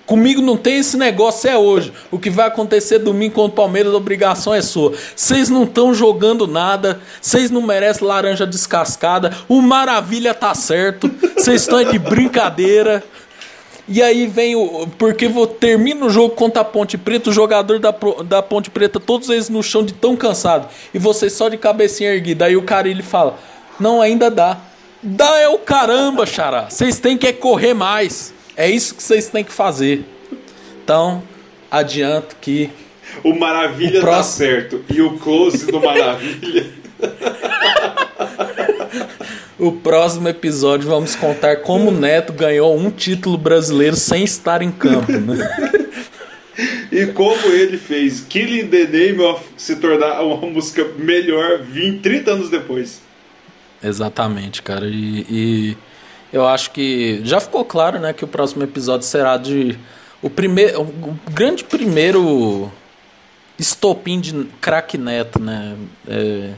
[0.05, 1.93] Comigo não tem esse negócio, é hoje.
[2.11, 4.93] O que vai acontecer domingo contra o Palmeiras, a obrigação é sua.
[5.15, 11.63] Vocês não estão jogando nada, vocês não merecem laranja descascada, o Maravilha tá certo, vocês
[11.63, 13.05] estão de brincadeira.
[13.89, 14.89] E aí vem o.
[14.99, 18.99] Porque vou, termina o jogo contra a Ponte Preta, o jogador da, da Ponte Preta,
[18.99, 20.69] todos eles no chão de tão cansado.
[20.93, 22.47] E vocês só de cabecinha erguida.
[22.47, 23.39] Aí o cara ele fala:
[23.79, 24.59] Não, ainda dá.
[25.03, 26.69] Dá é o caramba, xará.
[26.69, 28.35] Vocês têm que correr mais.
[28.57, 30.05] É isso que vocês têm que fazer.
[30.83, 31.23] Então,
[31.71, 32.71] adianto que.
[33.23, 34.85] O Maravilha O tá próximo- certo.
[34.89, 36.67] E o close do Maravilha.
[39.59, 44.71] O próximo episódio vamos contar como o Neto ganhou um título brasileiro sem estar em
[44.71, 45.37] campo, né?
[46.93, 52.31] e como ele fez Killing the Name of se tornar uma música melhor 20, 30
[52.31, 53.01] anos depois.
[53.83, 54.87] Exatamente, cara.
[54.87, 55.77] E, e
[56.31, 59.79] eu acho que já ficou claro, né, que o próximo episódio será de
[60.21, 62.71] o primeiro, o grande primeiro
[63.59, 65.77] estopim de craque Neto, né?
[66.07, 66.51] É,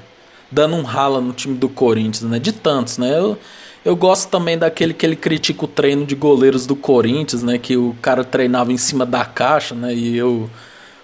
[0.51, 2.39] dando um rala no time do Corinthians, né?
[2.39, 3.19] De tantos, né?
[3.19, 3.39] Eu,
[3.85, 7.59] eu gosto também daquele que ele critica o treino de goleiros do Corinthians, né?
[7.59, 9.95] Que o cara treinava em cima da caixa, né?
[9.95, 10.49] E eu,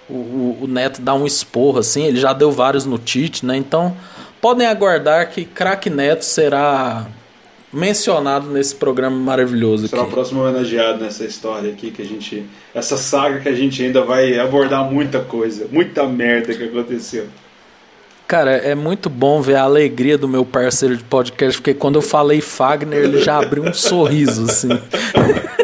[0.09, 2.05] o, o Neto dá um esporro, assim.
[2.05, 3.57] Ele já deu vários no Tite, né?
[3.57, 3.97] Então,
[4.41, 7.07] podem aguardar que craque Neto será
[7.75, 10.11] mencionado nesse programa maravilhoso Será aqui.
[10.11, 12.47] o próximo homenageado nessa história aqui que a gente.
[12.73, 17.27] Essa saga que a gente ainda vai abordar muita coisa, muita merda que aconteceu.
[18.27, 22.03] Cara, é muito bom ver a alegria do meu parceiro de podcast, porque quando eu
[22.03, 24.69] falei Fagner, ele já abriu um sorriso, assim.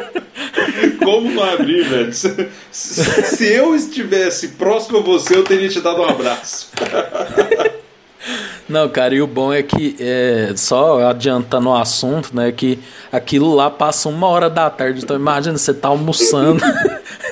[1.02, 2.12] Como não abrir, velho?
[2.12, 6.70] Se, se eu estivesse próximo a você, eu teria te dado um abraço.
[8.68, 12.78] Não, cara, e o bom é que, é, só adiantando o assunto, né, que
[13.10, 16.62] aquilo lá passa uma hora da tarde, então imagina, você tá almoçando.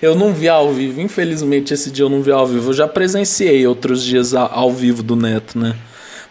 [0.00, 2.88] eu não vi ao vivo, infelizmente esse dia eu não vi ao vivo, eu já
[2.88, 5.74] presenciei outros dias ao vivo do Neto, né?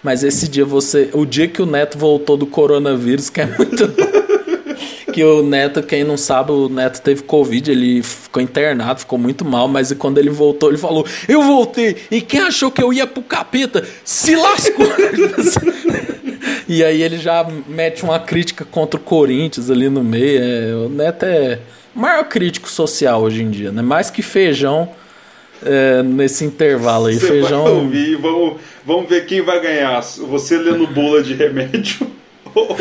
[0.03, 3.91] Mas esse dia você, o dia que o Neto voltou do coronavírus, que é muito
[5.11, 9.43] que o Neto, quem não sabe, o Neto teve Covid, ele ficou internado, ficou muito
[9.43, 13.07] mal, mas quando ele voltou, ele falou: Eu voltei, e quem achou que eu ia
[13.07, 14.85] pro capeta se lascou.
[16.69, 20.39] e aí ele já mete uma crítica contra o Corinthians ali no meio.
[20.39, 21.59] É, o Neto é
[21.97, 23.81] maior crítico social hoje em dia, né?
[23.81, 24.89] Mais que feijão.
[25.65, 27.63] É, nesse intervalo aí, Você feijão.
[27.63, 29.99] Vai ouvir, vamos, vamos ver quem vai ganhar.
[30.01, 32.05] Você lendo bula de remédio
[32.53, 32.77] ou,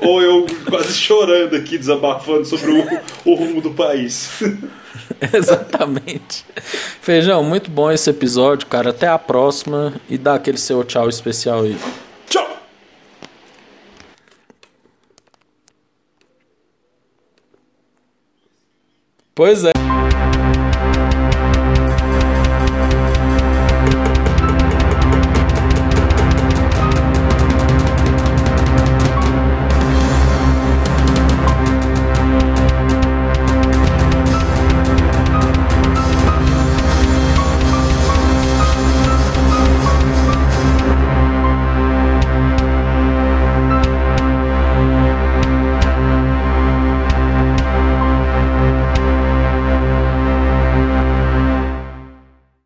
[0.00, 4.42] ou eu quase chorando aqui, desabafando sobre o, o rumo do país.
[5.32, 6.44] Exatamente.
[7.00, 8.90] Feijão, muito bom esse episódio, cara.
[8.90, 11.76] Até a próxima e dá aquele seu tchau especial aí.
[19.34, 19.91] Pois é.